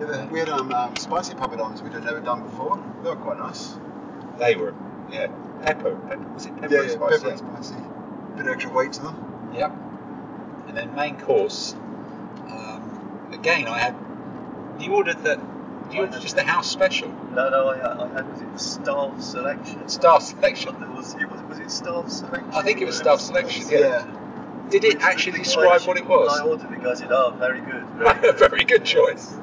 Yeah, 0.00 0.26
we 0.26 0.38
had 0.40 0.48
um, 0.48 0.72
um, 0.72 0.96
spicy 0.96 1.34
poppadoms 1.34 1.82
we'd 1.82 1.92
never 1.92 2.20
done 2.20 2.42
before. 2.42 2.82
They 3.02 3.10
were 3.10 3.16
quite 3.16 3.38
nice. 3.38 3.76
They 4.38 4.56
were, 4.56 4.74
yeah, 5.10 5.28
pepper. 5.62 5.94
pepper 6.08 6.28
was 6.32 6.46
it 6.46 6.56
pepper 6.60 6.74
yeah, 6.74 6.80
and 6.80 6.88
yeah, 6.90 6.96
spicy? 6.96 7.18
pepper 7.18 7.30
and 7.30 7.38
spicy. 7.64 7.82
Bit 8.36 8.46
of 8.46 8.52
extra 8.52 8.72
weight 8.72 8.92
to 8.94 9.02
them. 9.02 9.50
Yep. 9.54 9.72
And 10.68 10.76
then 10.76 10.94
main 10.96 11.16
course. 11.20 11.74
Um, 12.48 13.28
again, 13.32 13.68
I 13.68 13.78
had. 13.78 13.94
You 14.80 14.94
ordered 14.94 15.22
that. 15.22 15.38
You 15.92 16.00
ordered 16.00 16.20
just 16.20 16.34
the 16.34 16.42
house 16.42 16.68
special. 16.68 17.08
No, 17.32 17.48
no, 17.50 17.68
I, 17.68 18.04
I 18.04 18.08
had 18.14 18.28
was 18.32 18.40
it 18.40 18.58
staff 18.60 19.20
selection? 19.22 19.88
Staff 19.88 20.22
selection. 20.22 20.80
There 20.80 20.90
was 20.90 21.14
it 21.14 21.30
was 21.30 21.40
was 21.42 21.58
it 21.60 21.70
staff 21.70 22.08
selection? 22.08 22.50
I 22.52 22.62
think 22.62 22.80
it 22.80 22.86
was 22.86 22.96
staff 22.96 23.20
selection, 23.20 23.68
yeah. 23.70 24.04
Did 24.70 24.82
it 24.82 24.94
Which- 24.94 25.02
actually 25.04 25.32
which- 25.32 25.44
describe 25.44 25.82
what 25.82 25.96
it 25.96 26.06
was? 26.06 26.40
I 26.40 26.44
ordered 26.44 26.72
it. 26.72 26.84
I 26.84 26.94
said, 26.94 27.12
"Oh, 27.12 27.30
very 27.38 27.60
good." 27.60 27.84
Very 27.96 28.20
good. 28.20 28.38
Very 28.38 28.64
good 28.64 28.84
choice. 28.84 29.34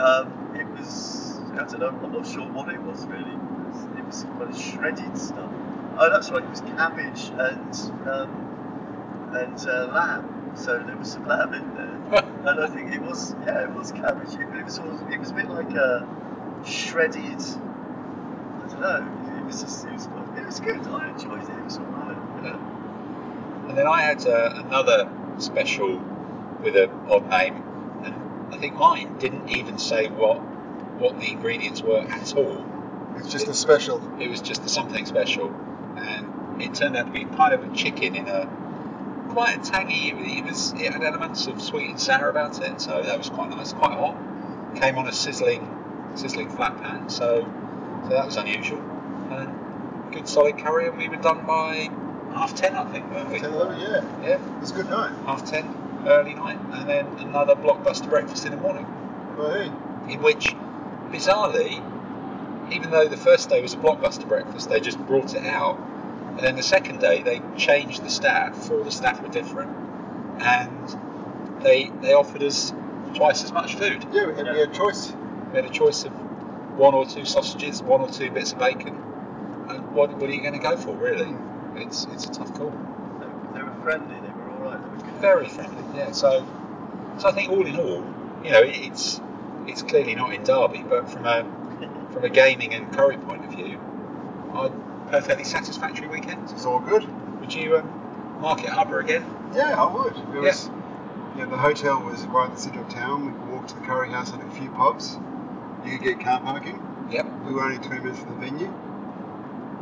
Um, 0.00 0.56
it 0.56 0.66
was, 0.78 1.38
I 1.52 1.64
don't 1.64 1.80
know, 1.80 1.88
I'm 1.88 2.12
not 2.12 2.26
sure 2.26 2.46
what 2.50 2.68
it 2.72 2.80
was 2.80 3.04
really. 3.06 3.30
It 3.30 3.38
was, 3.68 3.84
it 3.98 4.04
was 4.06 4.24
kind 4.24 4.42
of 4.42 4.58
shredded 4.58 5.18
stuff. 5.18 5.50
Oh, 5.98 6.08
that's 6.10 6.30
right, 6.30 6.42
it 6.42 6.48
was 6.48 6.62
cabbage 6.62 7.30
and 7.36 8.08
um, 8.08 9.30
and 9.36 9.68
uh, 9.68 9.92
lamb. 9.92 10.52
So 10.54 10.82
there 10.82 10.96
was 10.96 11.12
some 11.12 11.26
lamb 11.26 11.52
in 11.52 11.74
there. 11.74 12.24
and 12.46 12.60
I 12.60 12.66
think 12.68 12.94
it 12.94 13.02
was, 13.02 13.34
yeah, 13.44 13.64
it 13.64 13.74
was 13.74 13.92
cabbage. 13.92 14.32
It, 14.34 14.48
it 14.56 14.64
was, 14.64 14.78
it 14.78 15.18
was 15.18 15.30
a 15.30 15.34
bit 15.34 15.50
like 15.50 15.70
a 15.72 16.08
shredded, 16.64 17.40
I 17.40 18.66
don't 18.68 18.80
know, 18.80 19.36
it 19.38 19.44
was 19.44 19.62
just, 19.62 19.84
it 19.84 19.92
was, 19.92 20.06
it 20.36 20.46
was 20.46 20.60
good. 20.60 20.80
I 20.88 21.10
enjoyed 21.10 21.42
it. 21.42 21.50
It 21.50 21.64
was 21.64 21.78
alright. 21.78 22.16
Yeah. 22.42 23.68
And 23.68 23.76
then 23.76 23.86
I 23.86 24.00
had 24.00 24.26
uh, 24.26 24.62
another 24.66 25.10
special 25.38 25.98
with 26.62 26.76
an 26.76 26.90
odd 27.08 27.28
name, 27.28 27.62
I 28.52 28.56
think 28.58 28.74
mine 28.74 29.16
didn't 29.18 29.48
even 29.50 29.78
say 29.78 30.08
what 30.08 30.36
what 31.00 31.18
the 31.18 31.30
ingredients 31.30 31.82
were 31.82 32.00
at 32.00 32.36
all. 32.36 32.64
It's 33.16 33.28
just 33.30 33.48
a 33.48 33.54
special. 33.54 34.00
It 34.20 34.28
was 34.28 34.40
just 34.40 34.68
something 34.68 35.06
special, 35.06 35.48
and 35.96 36.60
it 36.62 36.74
turned 36.74 36.96
out 36.96 37.06
to 37.06 37.12
be 37.12 37.24
kind 37.24 37.54
of 37.54 37.64
a 37.70 37.74
chicken 37.74 38.14
in 38.16 38.28
a 38.28 38.48
quite 39.30 39.56
a 39.58 39.70
tangy. 39.70 40.10
It 40.10 40.44
was 40.44 40.72
it 40.72 40.92
had 40.92 41.02
elements 41.02 41.46
of 41.46 41.60
sweet 41.62 41.90
and 41.90 42.00
sour 42.00 42.28
about 42.28 42.60
it, 42.62 42.80
so 42.80 43.02
that 43.02 43.16
was 43.18 43.30
quite 43.30 43.50
nice, 43.50 43.72
quite 43.72 43.92
hot. 43.92 44.16
Came 44.76 44.98
on 44.98 45.06
a 45.08 45.12
sizzling 45.12 45.66
sizzling 46.16 46.50
flat 46.50 46.76
pan, 46.82 47.08
so 47.08 47.42
so 48.04 48.08
that 48.10 48.26
was 48.26 48.36
unusual. 48.36 48.80
And 49.30 50.12
good 50.12 50.28
solid 50.28 50.58
curry, 50.58 50.88
and 50.88 50.98
we 50.98 51.08
were 51.08 51.16
done 51.16 51.46
by 51.46 51.90
half 52.34 52.54
ten, 52.54 52.74
I 52.74 52.84
think, 52.92 53.10
weren't 53.10 53.30
we? 53.30 53.40
10, 53.40 53.52
11, 53.52 53.80
yeah. 53.80 54.28
Yeah, 54.28 54.38
It's 54.60 54.70
a 54.70 54.74
good 54.74 54.88
night. 54.90 55.12
half 55.26 55.44
ten, 55.48 55.64
early 56.06 56.34
night, 56.34 56.58
and 56.72 56.88
then 56.88 57.06
another 57.26 57.54
blockbuster 57.54 58.08
breakfast 58.08 58.44
in 58.44 58.52
the 58.52 58.58
morning. 58.58 58.86
Well, 59.36 59.52
hey, 59.52 60.12
In 60.12 60.22
which, 60.22 60.54
bizarrely, 61.10 61.82
even 62.72 62.90
though 62.90 63.08
the 63.08 63.16
first 63.16 63.48
day 63.48 63.60
was 63.60 63.74
a 63.74 63.76
blockbuster 63.78 64.26
breakfast, 64.28 64.68
they 64.68 64.80
just 64.80 64.98
brought 65.06 65.34
it 65.34 65.44
out, 65.44 65.78
and 66.36 66.40
then 66.40 66.56
the 66.56 66.62
second 66.62 67.00
day 67.00 67.22
they 67.22 67.40
changed 67.56 68.04
the 68.04 68.10
staff, 68.10 68.56
four 68.66 68.78
of 68.80 68.84
the 68.84 68.92
staff 68.92 69.20
were 69.22 69.28
different, 69.28 69.70
and 70.40 70.96
they 71.62 71.90
they 72.00 72.14
offered 72.14 72.42
us 72.42 72.72
twice 73.14 73.44
as 73.44 73.52
much 73.52 73.74
food. 73.74 74.04
yeah, 74.12 74.26
we 74.26 74.34
had, 74.34 74.52
we 74.52 74.60
had 74.60 74.72
choice. 74.72 75.12
We 75.50 75.56
had 75.56 75.64
a 75.64 75.70
choice 75.70 76.04
of 76.04 76.12
one 76.78 76.94
or 76.94 77.04
two 77.04 77.24
sausages, 77.24 77.82
one 77.82 78.00
or 78.00 78.08
two 78.08 78.30
bits 78.30 78.52
of 78.52 78.58
bacon, 78.58 78.94
and 79.68 79.92
what, 79.92 80.12
what 80.16 80.30
are 80.30 80.32
you 80.32 80.40
going 80.40 80.54
to 80.54 80.60
go 80.60 80.76
for, 80.76 80.94
really? 80.96 81.26
Hmm. 81.26 81.76
It's 81.78 82.06
it's 82.12 82.24
a 82.26 82.30
tough 82.30 82.54
call. 82.54 82.70
They, 82.70 83.58
they 83.58 83.62
were 83.64 83.74
friendly, 83.82 84.14
they 84.20 84.29
were 84.60 84.66
alright. 84.66 84.82
They 84.82 85.06
were 85.06 85.12
good. 85.12 85.20
very 85.20 85.48
friendly. 85.48 85.98
Yeah. 85.98 86.12
So, 86.12 86.46
so 87.18 87.28
I 87.28 87.32
think 87.32 87.50
all 87.50 87.66
in 87.66 87.76
all, 87.76 88.04
you 88.44 88.50
know, 88.50 88.62
it's 88.62 89.20
it's 89.66 89.82
clearly 89.82 90.14
not 90.14 90.32
in 90.32 90.42
Derby, 90.44 90.84
but 90.88 91.10
from 91.10 91.26
a 91.26 91.44
from 92.12 92.24
a 92.24 92.28
gaming 92.28 92.74
and 92.74 92.92
curry 92.92 93.16
point 93.18 93.44
of 93.44 93.52
view, 93.52 93.80
a 94.54 94.70
perfectly 95.10 95.44
satisfactory 95.44 96.08
weekend. 96.08 96.50
It's 96.50 96.64
all 96.64 96.80
good. 96.80 97.06
Would 97.40 97.54
you 97.54 97.78
um, 97.78 98.40
Market 98.40 98.70
Harbour 98.70 99.00
again? 99.00 99.24
Yeah, 99.54 99.80
I 99.80 99.92
would. 99.92 100.16
It 100.16 100.40
was, 100.40 100.70
you 101.36 101.42
know, 101.44 101.50
the 101.50 101.56
hotel 101.56 102.02
was 102.02 102.24
right 102.26 102.48
in 102.48 102.54
the 102.54 102.60
centre 102.60 102.80
of 102.80 102.88
town. 102.88 103.26
We 103.26 103.32
could 103.32 103.48
walk 103.48 103.66
to 103.68 103.74
the 103.74 103.80
curry 103.82 104.10
house 104.10 104.32
and 104.32 104.42
a 104.42 104.50
few 104.54 104.70
pubs. 104.70 105.18
You 105.84 105.98
could 105.98 106.04
get 106.04 106.20
car 106.20 106.40
parking. 106.40 106.80
Yep. 107.10 107.26
We 107.46 107.52
were 107.54 107.62
only 107.62 107.78
20 107.78 108.02
minutes 108.02 108.20
from 108.20 108.40
the 108.40 108.46
venue. 108.46 108.72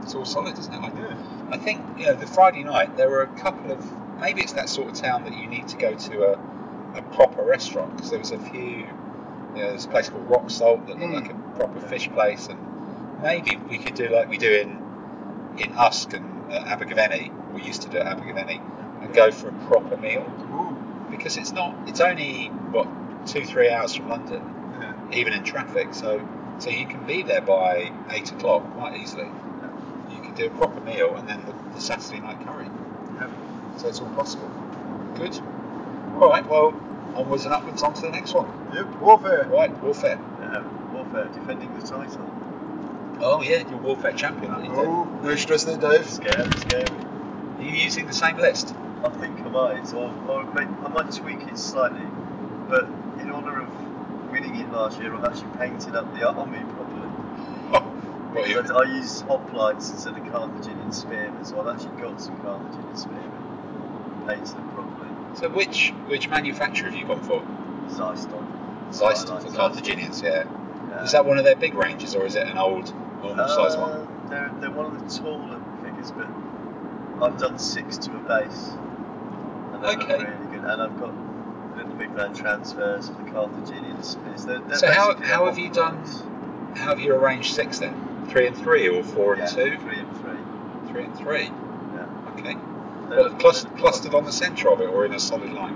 It's 0.03 0.15
all 0.15 0.25
solid, 0.25 0.59
isn't 0.59 0.73
it? 0.73 0.79
I, 0.81 0.87
Yeah. 0.89 1.17
I 1.51 1.59
think 1.59 1.83
you 1.99 2.07
know 2.07 2.15
the 2.15 2.27
Friday 2.27 2.63
night 2.65 2.97
there 2.97 3.11
were 3.11 3.23
a 3.23 3.27
couple 3.39 3.73
of 3.73 3.85
maybe 4.21 4.43
it's 4.43 4.53
that 4.55 4.69
sort 4.69 4.89
of 4.89 4.95
town 4.95 5.25
that 5.25 5.37
you 5.37 5.47
need 5.47 5.69
to 5.69 5.77
go 5.77 5.95
to 5.95 6.23
a, 6.33 6.99
a 6.99 7.03
proper 7.13 7.43
restaurant 7.45 7.95
because 7.97 8.11
there 8.11 8.19
was 8.19 8.33
a 8.33 8.39
few. 8.39 8.61
You 9.55 9.65
know, 9.65 9.71
there's 9.71 9.87
a 9.87 9.89
place 9.89 10.09
called 10.09 10.29
Rock 10.29 10.51
Salt 10.51 10.87
that 10.87 10.99
looked 10.99 11.13
Mm. 11.13 11.23
like 11.23 11.31
a 11.31 11.59
proper 11.59 11.81
fish 11.81 12.11
place, 12.11 12.49
and 12.49 12.59
maybe 13.23 13.57
we 13.71 13.79
could 13.79 13.95
do 13.95 14.09
like 14.09 14.29
we 14.29 14.39
do 14.39 14.53
in 14.53 14.79
in 15.59 15.73
Usk 15.75 16.13
and 16.15 16.53
uh, 16.53 16.65
Abergavenny. 16.67 17.33
We 17.55 17.63
used 17.63 17.83
to 17.83 17.89
do 17.89 17.99
at 17.99 18.07
Abergavenny 18.07 18.61
and 19.03 19.13
go 19.15 19.31
for 19.31 19.49
a 19.49 19.53
proper 19.67 19.97
meal 19.97 20.23
Ooh. 20.53 20.77
because 21.11 21.37
it's 21.37 21.53
not. 21.53 21.75
It's 21.87 22.01
only 22.01 22.47
what 22.71 22.87
two 23.27 23.45
three 23.45 23.71
hours 23.71 23.95
from 23.95 24.09
London, 24.09 24.43
Yeah. 24.81 24.95
even 25.19 25.33
in 25.33 25.43
traffic. 25.45 25.89
So 25.95 26.21
so 26.59 26.71
you 26.71 26.87
can 26.87 27.05
be 27.07 27.23
there 27.23 27.41
by 27.41 27.93
eight 28.11 28.31
o'clock 28.33 28.63
quite 28.75 29.01
easily. 29.01 29.29
You 30.11 30.21
can 30.23 30.35
do 30.35 30.47
a 30.47 30.51
proper 30.51 30.81
meal 30.81 31.17
and 31.17 31.29
then 31.29 31.45
the, 31.47 31.55
the 31.75 31.81
Saturday 31.81 32.21
night 32.21 32.41
curry. 32.47 32.69
So 33.79 33.89
it's 33.89 34.01
all 34.01 34.11
possible. 34.11 34.49
Good. 35.15 35.39
All 36.21 36.29
right. 36.29 36.47
Well, 36.49 36.75
onwards 37.15 37.45
and 37.45 37.55
upwards 37.55 37.83
on 37.83 37.95
to 37.95 38.03
the 38.03 38.11
next 38.11 38.35
one. 38.35 38.49
Yep. 38.75 39.01
Warfare. 39.01 39.49
Right, 39.51 39.83
warfare. 39.83 40.19
Yeah, 40.41 40.63
Warfare 40.93 41.27
defending 41.27 41.73
the 41.79 41.87
title. 41.87 42.29
Oh 43.21 43.43
yeah, 43.43 43.69
you're 43.69 43.79
warfare 43.79 44.13
champion, 44.13 44.53
aren't 44.53 44.67
you? 44.67 44.71
Dave? 44.71 44.85
Oh, 44.87 45.05
no 45.23 45.35
stress 45.37 45.65
there, 45.65 45.77
Dave. 45.77 46.09
Scary, 46.09 46.51
scary. 46.59 46.85
Are 46.87 47.63
you 47.63 47.71
using 47.71 48.07
the 48.07 48.13
same 48.13 48.37
list? 48.37 48.75
I 49.03 49.09
think 49.11 49.41
I 49.41 49.49
might, 49.49 49.93
or, 49.95 50.13
or 50.29 50.43
I 50.43 50.89
might 50.89 51.11
tweak 51.13 51.41
it 51.49 51.59
slightly. 51.59 52.07
But 52.69 52.85
in 53.21 53.31
honour 53.31 53.63
of 53.63 54.31
winning 54.31 54.57
it 54.57 54.71
last 54.73 55.01
year, 55.01 55.15
I've 55.15 55.25
actually 55.25 55.57
painted 55.59 55.97
up 55.97 56.13
the 56.15 56.29
army 56.29 56.59
properly. 56.75 57.09
Oh, 57.73 57.81
what 58.33 58.45
are 58.45 58.49
you? 58.49 58.63
Because 58.63 58.71
I 58.71 58.95
use 58.95 59.23
hoplites 59.23 59.91
instead 59.93 60.17
of 60.17 60.25
Carthaginian 60.33 60.93
spearmen, 60.93 61.45
so 61.45 61.61
I've 61.61 61.75
actually 61.75 62.01
got 62.01 62.21
some 62.21 62.37
Carthaginian 62.41 62.97
spearmen. 62.97 63.48
Them 64.37 64.69
properly. 64.75 65.09
So 65.37 65.49
which 65.49 65.91
which 66.07 66.29
manufacturer 66.29 66.91
have 66.91 66.99
you 66.99 67.07
gone 67.07 67.23
for? 67.23 67.41
Xyston. 67.89 68.91
Xyston 68.91 69.43
for 69.43 69.51
Carthaginians, 69.57 70.21
yeah. 70.23 70.45
Yeah. 70.91 71.05
Is 71.05 71.13
that 71.13 71.25
one 71.25 71.39
of 71.39 71.45
their 71.45 71.57
big 71.57 71.75
ranges 71.75 72.15
or 72.15 72.27
is 72.27 72.35
it 72.37 72.47
an 72.47 72.59
old 72.59 72.93
normal 73.23 73.49
size 73.49 73.77
one? 73.77 73.91
Uh, 73.93 74.07
They're, 74.29 74.53
they're 74.61 74.71
one 74.71 74.87
of 74.87 74.93
the 74.93 75.19
taller 75.19 75.61
figures, 75.83 76.11
but 76.13 76.27
I've 77.23 77.39
done 77.39 77.59
six 77.59 77.97
to 77.99 78.11
a 78.13 78.19
base. 78.21 78.71
And 79.73 79.85
Okay. 79.85 80.17
really 80.19 80.47
good. 80.57 80.65
And 80.65 80.83
I've 80.83 80.99
got 81.01 81.15
little 81.77 81.95
big 81.95 82.11
man 82.13 82.35
transfers 82.35 83.09
for 83.09 83.23
the 83.23 83.31
Carthaginian 83.31 84.03
spears. 84.03 84.45
They're, 84.45 84.59
they're 84.61 84.77
So 84.77 84.91
how- 84.93 85.15
how 85.17 85.47
have 85.47 85.59
you 85.59 85.71
done- 85.71 86.03
How 86.77 86.91
have 86.91 87.01
you 87.01 87.15
arranged 87.15 87.55
six 87.55 87.79
then? 87.79 88.27
Three 88.29 88.47
and 88.47 88.57
three 88.57 88.89
or 88.89 89.03
four 89.03 89.35
and 89.35 89.49
two? 89.49 89.79
Three 89.79 89.97
and 89.99 90.17
three. 90.19 90.93
Three 90.93 91.05
and 91.05 91.17
three. 91.17 91.51
Yeah. 93.11 93.15
Okay. 93.15 93.17
They 93.17 93.23
What, 93.23 93.31
look- 93.33 93.41
clustered, 93.41 93.77
clustered 93.79 94.15
on 94.15 94.25
the 94.25 94.33
centre 94.33 94.71
of 94.71 94.81
it 94.81 94.89
or 94.89 95.05
in 95.07 95.15
a 95.15 95.21
solid 95.21 95.53
line? 95.53 95.75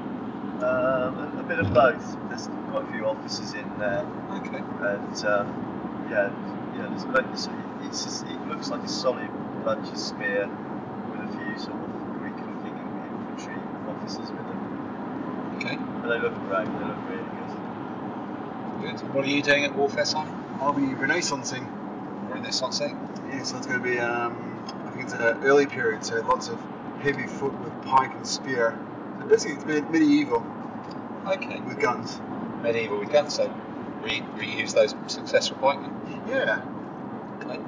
Um, 0.62 1.18
a, 1.18 1.40
a 1.40 1.42
bit 1.42 1.58
of 1.58 1.72
both. 1.74 2.16
There's 2.28 2.48
quite 2.70 2.84
a 2.88 2.92
few 2.92 3.06
officers 3.06 3.52
in 3.54 3.78
there, 3.78 4.06
Okay. 4.30 4.58
and 4.58 5.24
um, 5.26 6.06
yeah, 6.10 6.30
yeah. 6.76 6.86
There's 6.88 7.04
plenty. 7.04 7.36
So 7.36 7.50
it- 7.50 7.86
it's 7.86 8.04
just, 8.04 8.24
it 8.26 8.46
looks 8.48 8.70
like 8.70 8.82
a 8.84 8.88
solid 8.88 9.28
bunch 9.64 9.88
of 9.88 9.98
spear 9.98 10.46
with 11.10 11.20
a 11.20 11.28
few 11.36 11.58
sort 11.58 11.74
of 11.76 12.18
Greek-looking 12.20 12.78
infantry 12.78 13.56
officers 13.88 14.30
with 14.30 14.38
them. 14.46 15.56
Okay. 15.56 15.76
But 16.00 16.08
they 16.08 16.18
look 16.20 16.34
great. 16.48 16.64
They 16.66 16.84
look 16.86 16.96
really 17.08 17.24
good. 18.82 18.98
Good. 19.00 19.14
What 19.14 19.24
are 19.24 19.28
you 19.28 19.42
doing 19.42 19.64
at 19.64 19.74
Warfare, 19.74 20.04
Simon? 20.04 20.32
I'll 20.60 20.72
be 20.72 20.82
renaissancing. 20.82 21.66
Renaissancing. 22.30 22.96
Yeah, 23.30 23.42
so 23.42 23.56
it's 23.58 23.66
going 23.66 23.82
to 23.82 23.84
be, 23.84 23.98
um, 23.98 24.64
I 24.86 24.90
think 24.90 25.04
it's 25.04 25.12
an 25.14 25.20
early 25.44 25.66
period, 25.66 26.04
so 26.04 26.20
lots 26.22 26.48
of 26.48 26.58
heavy 27.02 27.26
foot 27.26 27.52
with 27.60 27.82
pike 27.84 28.14
and 28.14 28.26
spear. 28.26 28.78
So 29.20 29.26
basically, 29.26 29.56
it's 29.56 29.64
me- 29.64 29.90
medieval 29.98 30.44
Okay. 31.26 31.60
with 31.60 31.80
guns. 31.80 32.20
Medieval 32.62 32.98
with 33.00 33.10
guns, 33.10 33.34
so 33.34 33.52
re- 34.02 34.22
reuse 34.36 34.72
those 34.74 34.94
successful 35.08 35.56
pikemen. 35.58 35.92
Yeah, 36.28 36.60
Okay. 37.44 37.58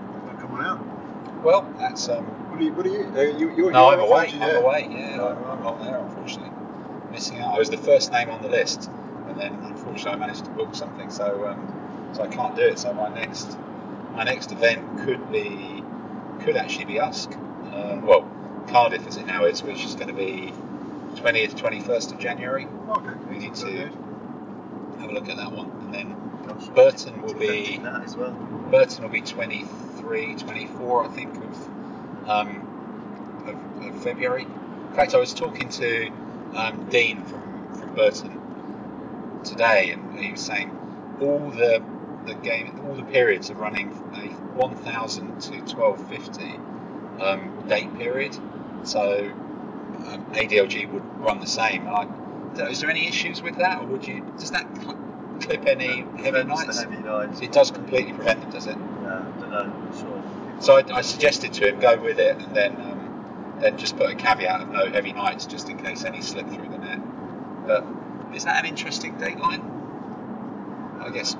come 0.40 0.52
on 0.54 0.64
out. 0.64 1.44
Well, 1.44 1.68
that's 1.78 2.08
um. 2.08 2.24
What 2.24 2.60
are 2.60 2.64
you? 2.64 2.72
What 2.72 2.86
are 2.86 2.88
you? 2.88 3.12
Uh, 3.16 3.36
you 3.38 3.52
you're, 3.56 3.72
No, 3.72 3.90
I'm 3.90 3.98
away. 4.00 4.30
I'm 4.40 4.56
away. 4.56 4.88
Yeah, 4.90 5.24
I'm, 5.24 5.44
I'm 5.44 5.62
not 5.64 5.82
there, 5.82 5.98
unfortunately. 5.98 6.52
Missing 7.10 7.40
out. 7.40 7.54
I 7.54 7.58
was 7.58 7.70
the 7.70 7.76
first 7.76 8.12
name 8.12 8.30
on 8.30 8.40
the 8.42 8.48
list, 8.48 8.88
and 9.28 9.38
then 9.38 9.52
unfortunately 9.64 10.12
I 10.12 10.16
managed 10.16 10.44
to 10.44 10.50
book 10.52 10.74
something, 10.74 11.10
so 11.10 11.46
um, 11.48 12.10
so 12.12 12.22
I 12.22 12.28
can't 12.28 12.54
do 12.56 12.62
it. 12.62 12.78
So 12.78 12.92
my 12.94 13.08
next 13.12 13.58
my 14.14 14.22
next 14.24 14.52
event 14.52 15.00
could 15.04 15.30
be 15.32 15.82
could 16.44 16.56
actually 16.56 16.84
be 16.86 17.00
Usk. 17.00 17.32
Um, 17.72 18.02
well, 18.06 18.28
Cardiff 18.68 19.06
as 19.06 19.16
it 19.16 19.26
now 19.26 19.44
is, 19.44 19.62
which 19.62 19.84
is 19.84 19.94
going 19.94 20.08
to 20.08 20.14
be 20.14 20.52
20th, 21.16 21.54
21st 21.54 22.12
of 22.12 22.18
January. 22.18 22.66
Okay. 22.88 23.14
We 23.30 23.38
need 23.38 23.54
to 23.56 23.86
have 24.98 25.10
a 25.10 25.12
look 25.12 25.28
at 25.28 25.36
that 25.36 25.52
one, 25.52 25.70
and 25.70 25.94
then 25.94 26.16
Burton 26.74 27.22
will 27.22 27.34
be 27.34 27.80
well. 27.82 28.32
Burton 28.70 29.04
will 29.04 29.10
be 29.10 29.20
23, 29.20 30.34
24, 30.34 31.04
I 31.04 31.08
think, 31.08 31.36
of, 31.36 32.28
um, 32.28 33.44
of, 33.46 33.86
of 33.86 34.02
February. 34.02 34.42
In 34.42 34.94
fact, 34.94 35.14
I 35.14 35.18
was 35.18 35.34
talking 35.34 35.68
to 35.68 36.08
um, 36.54 36.86
Dean 36.90 37.22
from, 37.24 37.74
from 37.74 37.94
Burton 37.94 38.40
today, 39.44 39.90
and 39.90 40.18
he 40.18 40.32
was 40.32 40.40
saying 40.40 40.70
all 41.20 41.50
the 41.50 41.82
the 42.26 42.34
game, 42.34 42.80
all 42.86 42.94
the 42.94 43.02
periods 43.02 43.50
are 43.50 43.54
running 43.54 43.90
from 43.90 44.14
a 44.14 44.28
1000 44.56 45.40
to 45.40 45.52
1250 45.74 47.22
um, 47.22 47.68
date 47.68 47.94
period. 47.98 48.36
So 48.84 49.32
um, 50.06 50.24
ADLG 50.32 50.90
would 50.92 51.02
run 51.20 51.40
the 51.40 51.46
same. 51.46 51.88
I, 51.88 52.06
is 52.70 52.80
there 52.80 52.90
any 52.90 53.08
issues 53.08 53.42
with 53.42 53.56
that, 53.58 53.82
or 53.82 53.86
would 53.86 54.06
you? 54.06 54.22
Does 54.38 54.50
that 54.52 54.66
cl- 54.76 54.98
clip 55.40 55.66
any 55.66 56.02
heavy 56.18 56.30
Prevents 56.30 56.66
knights? 56.66 56.82
Heavy 56.82 57.02
knights. 57.02 57.40
It 57.40 57.52
does 57.52 57.70
completely 57.70 58.12
prevent 58.12 58.40
them, 58.40 58.50
does 58.50 58.66
it? 58.66 58.76
Yeah, 59.02 59.24
I 59.36 59.40
don't 59.40 59.50
know. 59.50 59.92
Sure. 59.98 60.22
So 60.60 60.76
I, 60.76 60.98
I 60.98 61.00
suggested 61.00 61.52
to 61.54 61.68
him 61.68 61.80
go 61.80 62.00
with 62.00 62.18
it, 62.18 62.36
and 62.40 62.54
then 62.54 62.76
um, 62.76 63.56
then 63.60 63.76
just 63.78 63.96
put 63.96 64.10
a 64.10 64.14
caveat 64.14 64.60
of 64.60 64.68
no 64.70 64.86
heavy 64.90 65.12
knights, 65.12 65.46
just 65.46 65.68
in 65.68 65.78
case 65.78 66.04
any 66.04 66.20
slip 66.20 66.48
through 66.48 66.68
the 66.68 66.78
net. 66.78 67.00
But 67.66 67.84
is 68.34 68.44
that 68.44 68.62
an 68.62 68.68
interesting 68.68 69.14
dateline? 69.16 69.70
I 71.00 71.10
guess 71.10 71.36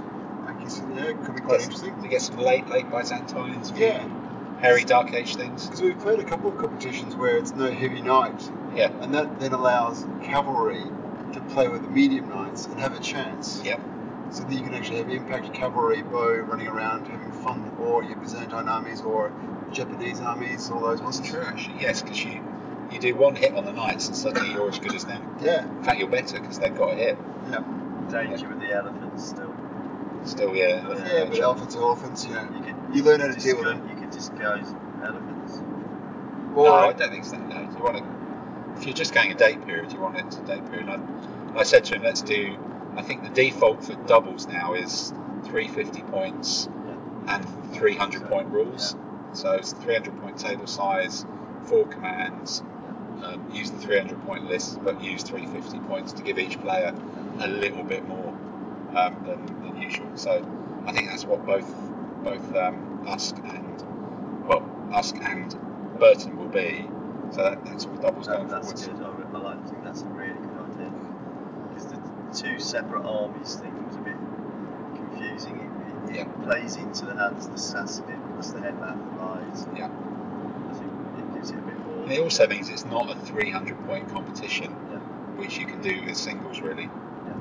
I 0.47 0.53
guess 0.63 0.83
yeah, 0.95 1.05
it 1.05 1.23
could 1.25 1.35
be 1.37 1.41
quite 1.41 1.61
Yes. 1.61 1.65
interesting. 1.65 2.03
to 2.03 2.09
get 2.09 2.23
some 2.23 2.39
late 2.39 2.69
late 2.69 2.91
Byzantines, 2.91 3.71
a 3.71 3.75
few 3.75 3.87
Yeah, 3.87 4.05
hairy 4.65 4.83
Dark 4.85 5.13
Age 5.13 5.37
things. 5.37 5.67
because 5.67 5.83
we've 5.83 5.99
played 5.99 6.21
a 6.21 6.25
couple 6.25 6.49
of 6.51 6.57
competitions 6.57 7.15
where 7.17 7.37
it's 7.37 7.53
no 7.53 7.71
heavy 7.71 8.01
knight, 8.01 8.51
Yeah, 8.75 8.89
and 9.03 9.13
that 9.15 9.39
then 9.39 9.53
allows 9.53 10.07
cavalry 10.23 10.83
to 11.35 11.41
play 11.51 11.69
with 11.69 11.83
the 11.83 11.89
medium 11.89 12.29
knights 12.31 12.65
and 12.67 12.81
have 12.81 12.95
a 12.95 13.01
chance. 13.01 13.61
yep, 13.63 13.79
So 14.31 14.43
that 14.45 14.55
you 14.55 14.63
can 14.63 14.73
actually 14.73 14.99
have 14.99 15.11
impact 15.11 15.53
cavalry 15.53 16.01
bow 16.03 16.37
running 16.49 16.67
around 16.69 17.07
having 17.07 17.31
fun, 17.43 17.71
or 17.79 18.05
your 18.05 18.17
Byzantine 18.17 18.67
armies, 18.69 19.03
or 19.03 19.31
Japanese 19.71 20.21
armies, 20.23 20.71
all 20.71 20.81
those 20.81 21.01
that's 21.01 21.19
ones. 21.19 21.29
true 21.29 21.43
actually. 21.45 21.75
Yes, 21.81 22.01
because 22.03 22.25
you 22.25 22.41
you 22.91 22.99
do 23.01 23.15
one 23.17 23.35
hit 23.35 23.55
on 23.55 23.65
the 23.67 23.73
knights, 23.73 24.07
and 24.07 24.17
suddenly 24.17 24.51
you're 24.53 24.69
as 24.71 24.79
good 24.79 24.95
as 24.95 25.05
them. 25.05 25.21
Yeah, 25.43 25.67
In 25.67 25.83
fact, 25.83 25.99
you're 25.99 26.09
better 26.09 26.39
because 26.41 26.59
they've 26.59 26.75
got 26.77 26.93
a 26.93 26.97
hit. 26.97 27.19
yeah, 27.51 27.63
Danger 28.11 28.49
with 28.49 28.61
the 28.61 28.73
elephants 28.73 29.25
still. 29.29 29.53
Still, 30.25 30.55
yeah. 30.55 30.87
yeah. 31.07 31.27
But 31.29 31.39
elephants 31.41 31.77
are 31.77 31.83
elephants, 31.83 32.27
you 32.27 32.35
know. 32.35 32.49
You 32.57 32.63
could 32.63 32.97
You 32.97 33.03
learn 33.03 33.21
how 33.21 33.29
to 33.29 33.39
deal 33.39 33.57
with 33.57 33.67
them. 33.67 33.89
You 33.89 33.97
could 33.97 34.11
disguise 34.11 34.67
elephants. 35.03 35.61
Or 36.55 36.65
no, 36.67 36.75
I 36.75 36.93
don't 36.93 37.11
think 37.11 37.25
so. 37.25 37.37
No, 37.37 37.61
you 37.61 37.83
want 37.83 37.99
to. 37.99 38.81
If 38.81 38.87
you're 38.87 38.95
just 38.95 39.15
going 39.15 39.31
a 39.31 39.35
date 39.35 39.65
period, 39.67 39.93
you 39.93 40.01
want 40.01 40.17
it 40.17 40.31
to 40.31 40.41
date 40.43 40.69
period. 40.71 40.89
I, 40.89 40.99
I 41.59 41.63
said 41.63 41.85
to 41.87 41.97
him, 41.97 42.03
let's 42.03 42.23
do. 42.23 42.57
I 42.97 43.03
think 43.03 43.23
the 43.23 43.31
default 43.31 43.85
for 43.85 43.95
doubles 44.07 44.47
now 44.47 44.75
is 44.75 45.13
350 45.45 46.03
points 46.11 46.69
Yeah. 46.87 46.97
and 47.37 47.75
300 47.75 48.29
point 48.29 48.49
rules. 48.49 48.97
So 49.33 49.53
it's 49.53 49.73
300 49.73 50.21
point 50.21 50.39
table 50.39 50.67
size, 50.67 51.27
four 51.65 51.87
commands. 51.87 52.63
Um, 53.23 53.51
use 53.53 53.71
the 53.71 53.79
300 53.79 54.21
point 54.27 54.49
list, 54.49 54.83
but 54.85 55.03
use 55.03 55.23
350 55.23 55.79
points 55.89 56.13
to 56.15 56.23
give 56.23 56.39
each 56.39 56.61
player 56.61 56.95
a 57.41 57.49
little 57.49 57.83
bit 57.83 58.07
more 58.07 58.34
um, 58.97 59.25
than, 59.27 59.45
than 59.63 59.81
usual. 59.81 60.09
So 60.15 60.45
I 60.87 60.93
think 60.93 61.09
that's 61.09 61.25
what 61.25 61.45
both 61.47 61.69
both 62.23 62.55
um, 62.57 63.05
Usk 63.07 63.37
and 63.45 64.47
well 64.47 64.65
Usk 64.93 65.17
and 65.23 65.55
Burton 65.99 66.37
will 66.37 66.49
be. 66.49 66.87
So 67.31 67.43
that, 67.43 67.65
that's 67.65 67.87
all 67.87 67.95
doubles 67.97 68.27
That, 68.27 68.49
that's 68.49 68.83
forwards. 68.85 68.87
good. 68.87 69.03
I, 69.35 69.39
I 69.39 69.41
like. 69.43 69.57
I 69.59 69.69
think 69.69 69.85
that's 69.85 70.03
a 70.03 70.07
really 70.07 70.33
good 70.35 70.59
idea. 70.73 70.93
Because 71.69 71.87
the 71.87 71.99
two 72.49 72.59
separate 72.61 73.05
armies 73.05 73.57
thing 73.57 73.87
was 73.87 73.97
a 73.97 74.01
bit 74.01 74.17
confusing. 74.95 75.57
It, 75.59 76.11
it, 76.11 76.17
Yeah. 76.17 76.23
it 76.23 76.43
plays 76.45 76.77
into 76.77 77.07
the 77.07 77.15
hands 77.17 77.47
of 77.47 77.53
the 77.53 77.59
Sassanid 77.59 78.21
plus 78.35 78.51
the 78.53 78.61
headbath 78.61 78.97
lies. 79.19 79.67
Yeah. 79.77 79.89
I 80.71 80.75
think 80.75 80.93
it 81.19 81.35
gives 81.35 81.51
it 81.51 81.59
a 81.59 81.63
bit 81.63 81.79
more. 81.87 82.03
And 82.05 82.13
it 82.13 82.21
also 82.21 82.47
means 82.47 82.69
it's 82.69 82.85
not 82.85 83.11
a 83.11 83.17
300 83.21 83.87
point 83.87 84.09
competition, 84.11 84.75
Yeah. 84.91 84.99
which 85.41 85.59
you 85.59 85.67
can 85.67 85.81
do 85.83 86.03
with 86.05 86.17
singles 86.17 86.61
really. 86.61 86.89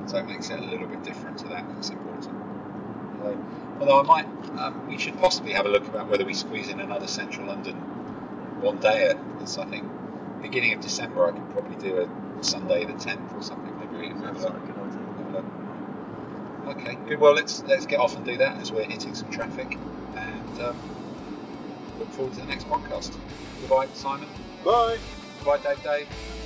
Yeah. 0.04 0.10
So 0.10 0.18
it 0.18 0.26
makes 0.26 0.50
it 0.50 0.58
a 0.58 0.62
little 0.62 0.86
bit 0.86 1.02
different 1.02 1.38
to 1.38 1.48
that. 1.48 1.66
That's 1.74 1.90
important. 1.90 2.24
So, 2.24 3.44
although 3.80 4.00
I 4.00 4.02
might, 4.02 4.26
um, 4.58 4.86
we 4.88 4.98
should 4.98 5.16
possibly 5.18 5.52
have 5.52 5.66
a 5.66 5.68
look 5.68 5.86
about 5.88 6.08
whether 6.08 6.24
we 6.24 6.34
squeeze 6.34 6.68
in 6.68 6.80
another 6.80 7.06
Central 7.06 7.46
London 7.46 7.74
one 8.60 8.78
day. 8.78 9.14
Because 9.32 9.58
I 9.58 9.64
think 9.66 9.84
beginning 10.42 10.74
of 10.74 10.80
December 10.80 11.26
I 11.28 11.32
could 11.32 11.50
probably 11.52 11.76
do 11.76 12.00
a 12.02 12.44
Sunday 12.44 12.84
the 12.84 12.92
10th 12.92 13.34
or 13.36 13.42
something. 13.42 13.78
Maybe 13.78 13.96
we 13.96 14.08
can 14.08 14.22
have 14.22 14.36
a 14.36 14.40
look. 14.40 14.66
good 14.66 14.76
idea. 14.76 14.98
Have 15.16 15.34
a 15.34 15.36
look. 15.38 16.76
Okay, 16.76 16.98
good. 17.08 17.20
Well, 17.20 17.34
let's 17.34 17.62
let's 17.64 17.86
get 17.86 18.00
off 18.00 18.16
and 18.16 18.24
do 18.24 18.36
that 18.38 18.60
as 18.60 18.72
we're 18.72 18.84
hitting 18.84 19.14
some 19.14 19.30
traffic, 19.30 19.78
and 20.16 20.60
um, 20.60 20.76
look 21.98 22.10
forward 22.12 22.34
to 22.34 22.40
the 22.40 22.46
next 22.46 22.68
podcast. 22.68 23.16
Goodbye, 23.60 23.88
Simon. 23.94 24.28
bye. 24.64 24.98
Goodbye, 25.38 25.58
Dave. 25.58 25.82
Dave. 25.82 26.08
Ciao. 26.08 26.43